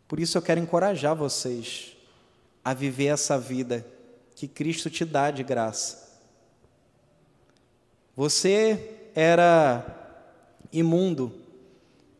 Por 0.06 0.20
isso 0.20 0.38
eu 0.38 0.42
quero 0.42 0.60
encorajar 0.60 1.14
vocês 1.14 1.96
a 2.64 2.72
viver 2.72 3.06
essa 3.06 3.38
vida 3.38 3.86
que 4.34 4.46
Cristo 4.48 4.90
te 4.90 5.04
dá 5.04 5.30
de 5.30 5.42
graça. 5.42 6.04
Você 8.16 9.10
era 9.14 9.84
imundo, 10.72 11.32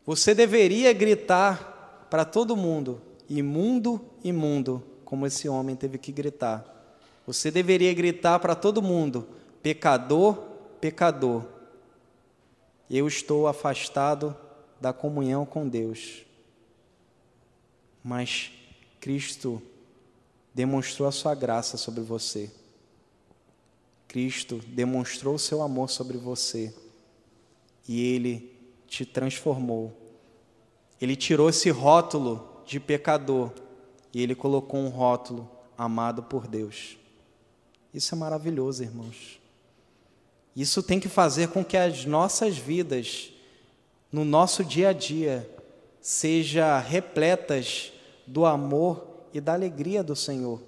você 0.05 0.35
deveria 0.35 0.93
gritar 0.93 2.07
para 2.11 2.25
todo 2.25 2.57
mundo: 2.57 3.01
imundo, 3.29 4.01
imundo, 4.23 4.83
como 5.05 5.27
esse 5.27 5.49
homem 5.49 5.77
teve 5.77 5.99
que 5.99 6.13
gritar. 6.13 6.65
Você 7.27 7.51
deveria 7.51 7.95
gritar 7.95 8.39
para 8.39 8.55
todo 8.55 8.83
mundo: 8.83 9.27
pecador, 9.63 10.37
pecador. 10.81 11.45
Eu 12.91 13.09
estou 13.09 13.49
afastado 13.49 14.37
da 14.81 14.93
comunhão 14.93 15.45
com 15.45 15.69
Deus. 15.69 16.25
Mas 18.03 18.53
Cristo 19.01 19.63
demonstrou 20.55 21.09
a 21.09 21.13
sua 21.13 21.35
graça 21.35 21.77
sobre 21.77 22.03
você. 22.03 22.51
Cristo 24.07 24.61
demonstrou 24.69 25.35
o 25.35 25.39
seu 25.39 25.63
amor 25.63 25.91
sobre 25.91 26.17
você. 26.19 26.73
E 27.89 28.01
ele 28.01 28.55
te 28.87 29.05
transformou. 29.05 29.93
Ele 31.01 31.17
tirou 31.17 31.49
esse 31.49 31.71
rótulo 31.71 32.63
de 32.65 32.79
pecador 32.79 33.53
e 34.13 34.23
ele 34.23 34.35
colocou 34.35 34.81
um 34.81 34.89
rótulo 34.89 35.51
amado 35.77 36.23
por 36.23 36.47
Deus. 36.47 36.97
Isso 37.93 38.15
é 38.15 38.19
maravilhoso, 38.19 38.83
irmãos. 38.83 39.41
Isso 40.55 40.83
tem 40.83 41.01
que 41.01 41.09
fazer 41.09 41.49
com 41.49 41.65
que 41.65 41.77
as 41.77 42.05
nossas 42.05 42.57
vidas 42.57 43.34
no 44.15 44.25
nosso 44.25 44.65
dia 44.65 44.91
a 44.91 44.93
dia 44.93 45.51
seja 46.01 46.79
repletas 46.79 47.93
do 48.25 48.47
amor 48.47 49.05
e 49.33 49.41
da 49.41 49.55
alegria 49.55 50.05
do 50.05 50.15
Senhor. 50.15 50.63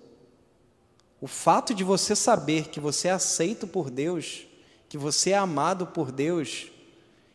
O 1.21 1.29
fato 1.29 1.73
de 1.73 1.85
você 1.85 2.17
saber 2.17 2.71
que 2.71 2.81
você 2.81 3.07
é 3.07 3.13
aceito 3.13 3.65
por 3.65 3.89
Deus, 3.89 4.49
que 4.89 4.99
você 4.99 5.31
é 5.31 5.37
amado 5.37 5.87
por 5.87 6.11
Deus, 6.11 6.73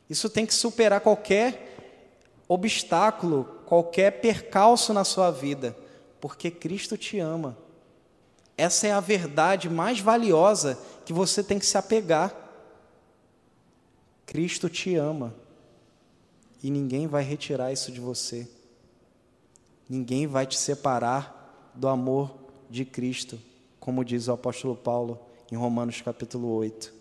isso 0.09 0.30
tem 0.30 0.45
que 0.45 0.53
superar 0.53 0.99
qualquer 0.99 1.78
obstáculo, 2.45 3.45
qualquer 3.66 4.20
percalço 4.20 4.93
na 4.93 5.05
sua 5.05 5.32
vida, 5.32 5.78
porque 6.20 6.51
Cristo 6.51 6.97
te 6.97 7.20
ama. 7.20 7.57
Essa 8.57 8.88
é 8.88 8.91
a 8.91 8.99
verdade 8.99 9.70
mais 9.70 10.01
valiosa 10.01 10.78
que 11.05 11.14
você 11.14 11.41
tem 11.41 11.57
que 11.57 11.66
se 11.66 11.78
apegar. 11.78 12.36
Cristo 14.26 14.68
te 14.68 14.93
ama 14.97 15.39
e 16.64 16.70
ninguém 16.70 17.07
vai 17.07 17.24
retirar 17.24 17.72
isso 17.72 17.91
de 17.91 17.99
você. 17.99 18.47
Ninguém 19.89 20.28
vai 20.28 20.45
te 20.45 20.57
separar 20.57 21.72
do 21.74 21.88
amor 21.88 22.34
de 22.70 22.86
Cristo, 22.86 23.39
como 23.80 24.05
diz 24.05 24.28
o 24.28 24.34
apóstolo 24.34 24.76
Paulo 24.76 25.20
em 25.51 25.55
Romanos 25.55 26.01
capítulo 26.01 26.49
8. 26.49 26.93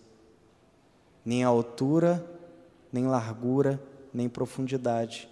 Nem 1.25 1.45
a 1.45 1.49
altura, 1.49 2.25
nem 2.93 3.07
largura, 3.07 3.81
nem 4.13 4.29
profundidade, 4.29 5.29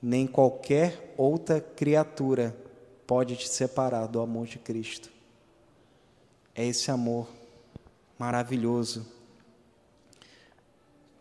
nem 0.00 0.26
qualquer 0.26 1.14
outra 1.16 1.60
criatura 1.60 2.56
pode 3.06 3.36
te 3.36 3.48
separar 3.48 4.06
do 4.06 4.20
amor 4.20 4.46
de 4.46 4.58
Cristo. 4.58 5.10
É 6.54 6.64
esse 6.64 6.90
amor 6.90 7.28
maravilhoso. 8.18 9.06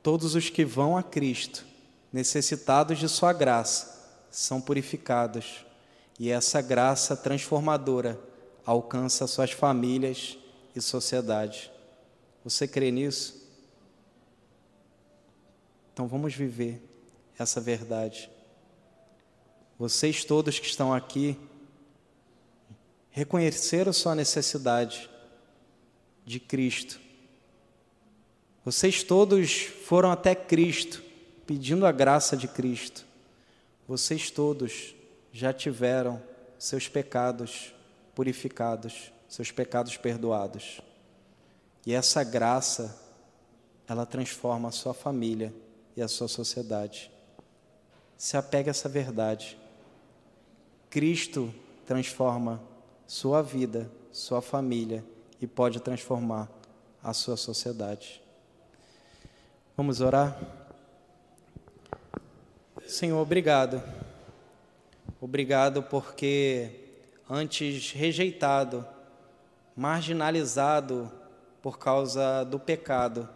Todos 0.01 0.35
os 0.35 0.49
que 0.49 0.63
vão 0.63 0.95
a 0.95 1.03
Cristo 1.03 1.72
necessitados 2.13 2.99
de 2.99 3.09
Sua 3.09 3.33
graça, 3.33 3.91
são 4.29 4.61
purificados, 4.61 5.65
e 6.19 6.29
essa 6.29 6.61
graça 6.61 7.17
transformadora 7.17 8.19
alcança 8.63 9.25
suas 9.25 9.51
famílias 9.51 10.37
e 10.75 10.79
sociedade. 10.79 11.71
Você 12.43 12.67
crê 12.67 12.91
nisso? 12.91 13.41
Então 15.91 16.07
vamos 16.07 16.35
viver 16.35 16.81
essa 17.37 17.59
verdade. 17.59 18.29
Vocês 19.77 20.23
todos 20.23 20.59
que 20.59 20.67
estão 20.67 20.93
aqui 20.93 21.37
reconheceram 23.09 23.91
sua 23.91 24.13
necessidade 24.13 25.09
de 26.25 26.39
Cristo. 26.39 26.99
Vocês 28.63 29.03
todos 29.03 29.63
foram 29.63 30.11
até 30.11 30.33
Cristo 30.33 31.02
pedindo 31.45 31.85
a 31.85 31.91
graça 31.91 32.37
de 32.37 32.47
Cristo. 32.47 33.05
Vocês 33.87 34.31
todos 34.31 34.95
já 35.31 35.51
tiveram 35.51 36.21
seus 36.57 36.87
pecados 36.87 37.73
purificados, 38.15 39.11
seus 39.27 39.51
pecados 39.51 39.97
perdoados. 39.97 40.81
E 41.85 41.93
essa 41.93 42.23
graça, 42.23 42.97
ela 43.87 44.05
transforma 44.05 44.69
a 44.69 44.71
sua 44.71 44.93
família 44.93 45.53
e 45.97 46.01
a 46.01 46.07
sua 46.07 46.27
sociedade. 46.27 47.11
Se 48.17 48.37
apegue 48.37 48.69
a 48.69 48.71
essa 48.71 48.87
verdade. 48.87 49.57
Cristo 50.89 51.53
transforma 51.85 52.61
sua 53.05 53.41
vida, 53.41 53.91
sua 54.11 54.41
família 54.41 55.03
e 55.41 55.47
pode 55.47 55.79
transformar 55.81 56.49
a 57.03 57.11
sua 57.13 57.35
sociedade. 57.35 58.21
Vamos 59.75 59.99
orar? 59.99 60.62
Senhor, 62.93 63.19
obrigado. 63.19 63.81
Obrigado 65.19 65.81
porque 65.81 66.69
antes 67.27 67.91
rejeitado, 67.91 68.85
marginalizado 69.75 71.11
por 71.59 71.79
causa 71.79 72.43
do 72.43 72.59
pecado, 72.59 73.27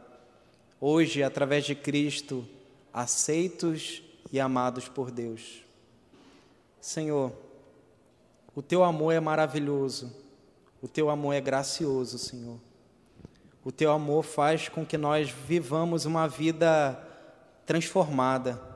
hoje, 0.80 1.24
através 1.24 1.66
de 1.66 1.74
Cristo, 1.74 2.47
aceitos 2.93 4.03
e 4.32 4.39
amados 4.39 4.88
por 4.88 5.10
Deus. 5.10 5.64
Senhor, 6.80 7.32
o 8.53 8.62
teu 8.62 8.84
amor 8.84 9.12
é 9.12 9.20
maravilhoso, 9.20 10.16
o 10.84 10.88
teu 10.88 11.10
amor 11.10 11.34
é 11.34 11.41
gracioso, 11.41 12.20
Senhor. 12.20 12.60
O 13.66 13.72
teu 13.72 13.91
amor 13.91 14.22
faz 14.22 14.70
com 14.70 14.86
que 14.86 14.99
nós 14.99 15.32
vivamos 15.32 16.05
uma 16.05 16.28
vida 16.28 16.93
transformada, 17.66 18.66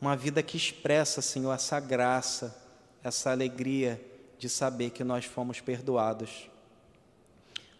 uma 0.00 0.16
vida 0.16 0.42
que 0.42 0.56
expressa, 0.56 1.20
Senhor, 1.20 1.52
essa 1.52 1.80
graça, 1.80 2.56
essa 3.02 3.30
alegria 3.30 4.00
de 4.38 4.48
saber 4.48 4.90
que 4.90 5.02
nós 5.02 5.24
fomos 5.24 5.60
perdoados. 5.60 6.48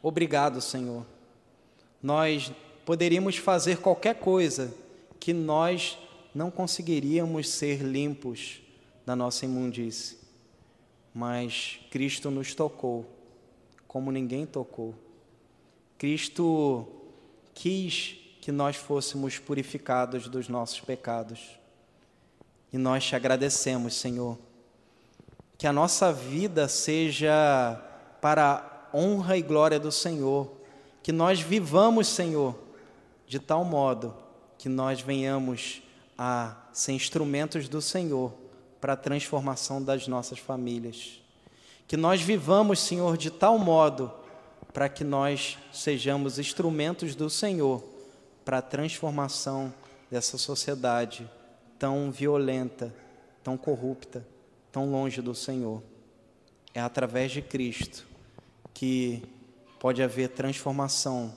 Obrigado, 0.02 0.60
Senhor. 0.60 1.06
Nós 2.02 2.52
poderíamos 2.84 3.36
fazer 3.36 3.78
qualquer 3.78 4.16
coisa 4.16 4.74
que 5.20 5.32
nós 5.32 5.98
não 6.34 6.50
conseguiríamos 6.50 7.48
ser 7.48 7.82
limpos 7.82 8.60
da 9.04 9.16
nossa 9.16 9.44
imundície. 9.44 10.18
Mas 11.14 11.80
Cristo 11.90 12.30
nos 12.30 12.54
tocou 12.54 13.06
como 13.86 14.12
ninguém 14.12 14.46
tocou. 14.46 14.94
Cristo 15.96 16.86
quis 17.54 18.16
que 18.40 18.52
nós 18.52 18.76
fôssemos 18.76 19.38
purificados 19.38 20.28
dos 20.28 20.48
nossos 20.48 20.80
pecados. 20.80 21.57
E 22.72 22.78
nós 22.78 23.04
te 23.04 23.16
agradecemos, 23.16 23.94
Senhor. 23.94 24.38
Que 25.56 25.66
a 25.66 25.72
nossa 25.72 26.12
vida 26.12 26.68
seja 26.68 27.82
para 28.20 28.88
a 28.92 28.96
honra 28.96 29.36
e 29.36 29.42
glória 29.42 29.80
do 29.80 29.90
Senhor, 29.90 30.50
que 31.02 31.12
nós 31.12 31.40
vivamos, 31.40 32.06
Senhor, 32.08 32.56
de 33.26 33.38
tal 33.38 33.64
modo 33.64 34.14
que 34.56 34.68
nós 34.68 35.00
venhamos 35.00 35.82
a 36.16 36.56
ser 36.72 36.92
instrumentos 36.92 37.68
do 37.68 37.80
Senhor 37.80 38.32
para 38.80 38.92
a 38.92 38.96
transformação 38.96 39.82
das 39.82 40.06
nossas 40.06 40.38
famílias. 40.38 41.20
Que 41.86 41.96
nós 41.96 42.20
vivamos, 42.20 42.80
Senhor, 42.80 43.16
de 43.16 43.30
tal 43.30 43.58
modo 43.58 44.12
para 44.72 44.88
que 44.88 45.02
nós 45.02 45.56
sejamos 45.72 46.38
instrumentos 46.38 47.14
do 47.14 47.30
Senhor 47.30 47.82
para 48.44 48.58
a 48.58 48.62
transformação 48.62 49.72
dessa 50.10 50.36
sociedade 50.38 51.28
tão 51.78 52.10
violenta, 52.10 52.94
tão 53.42 53.56
corrupta 53.56 54.24
tão 54.78 54.90
longe 54.90 55.20
do 55.20 55.34
Senhor. 55.34 55.82
É 56.74 56.80
através 56.80 57.32
de 57.32 57.42
Cristo 57.42 58.06
que 58.72 59.22
pode 59.80 60.02
haver 60.02 60.28
transformação 60.28 61.34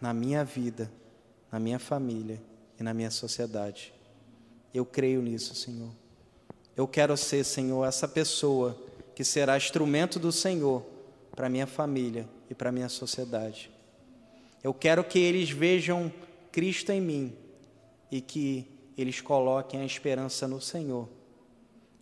na 0.00 0.12
minha 0.12 0.44
vida, 0.44 0.90
na 1.50 1.58
minha 1.58 1.78
família 1.78 2.40
e 2.78 2.82
na 2.82 2.94
minha 2.94 3.10
sociedade. 3.10 3.92
Eu 4.72 4.84
creio 4.84 5.22
nisso, 5.22 5.54
Senhor. 5.54 5.90
Eu 6.76 6.86
quero 6.86 7.16
ser, 7.16 7.44
Senhor, 7.44 7.84
essa 7.84 8.06
pessoa 8.06 8.80
que 9.14 9.24
será 9.24 9.56
instrumento 9.56 10.18
do 10.18 10.32
Senhor 10.32 10.84
para 11.34 11.48
minha 11.48 11.66
família 11.66 12.28
e 12.50 12.54
para 12.54 12.72
minha 12.72 12.88
sociedade. 12.88 13.70
Eu 14.62 14.74
quero 14.74 15.04
que 15.04 15.18
eles 15.18 15.50
vejam 15.50 16.12
Cristo 16.50 16.90
em 16.90 17.00
mim 17.00 17.36
e 18.10 18.20
que 18.20 18.66
eles 18.96 19.20
coloquem 19.20 19.80
a 19.80 19.84
esperança 19.84 20.46
no 20.46 20.60
Senhor 20.60 21.08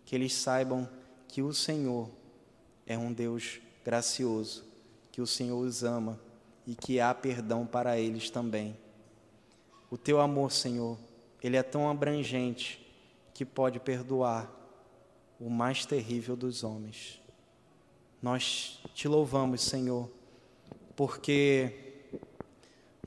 que 0.05 0.15
eles 0.15 0.33
saibam 0.33 0.87
que 1.27 1.41
o 1.41 1.53
Senhor 1.53 2.09
é 2.85 2.97
um 2.97 3.11
Deus 3.11 3.59
gracioso, 3.83 4.63
que 5.11 5.21
o 5.21 5.27
Senhor 5.27 5.57
os 5.57 5.83
ama 5.83 6.19
e 6.67 6.75
que 6.75 6.99
há 6.99 7.13
perdão 7.13 7.65
para 7.65 7.97
eles 7.97 8.29
também. 8.29 8.77
O 9.89 9.97
teu 9.97 10.19
amor, 10.19 10.51
Senhor, 10.51 10.97
ele 11.41 11.57
é 11.57 11.63
tão 11.63 11.89
abrangente 11.89 12.79
que 13.33 13.45
pode 13.45 13.79
perdoar 13.79 14.51
o 15.39 15.49
mais 15.49 15.85
terrível 15.85 16.35
dos 16.35 16.63
homens. 16.63 17.19
Nós 18.21 18.81
te 18.93 19.07
louvamos, 19.07 19.61
Senhor, 19.61 20.09
porque 20.95 22.05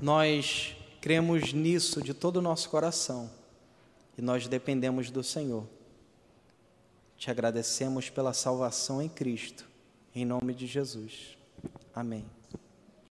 nós 0.02 0.76
cremos 1.00 1.52
nisso 1.52 2.02
de 2.02 2.12
todo 2.12 2.38
o 2.38 2.42
nosso 2.42 2.68
coração 2.68 3.30
e 4.16 4.22
nós 4.22 4.48
dependemos 4.48 5.10
do 5.10 5.22
Senhor. 5.22 5.66
Te 7.16 7.30
agradecemos 7.30 8.10
pela 8.10 8.32
salvação 8.32 9.00
em 9.00 9.08
Cristo, 9.08 9.68
em 10.14 10.24
nome 10.24 10.54
de 10.54 10.66
Jesus. 10.66 11.36
Amém. 11.94 12.35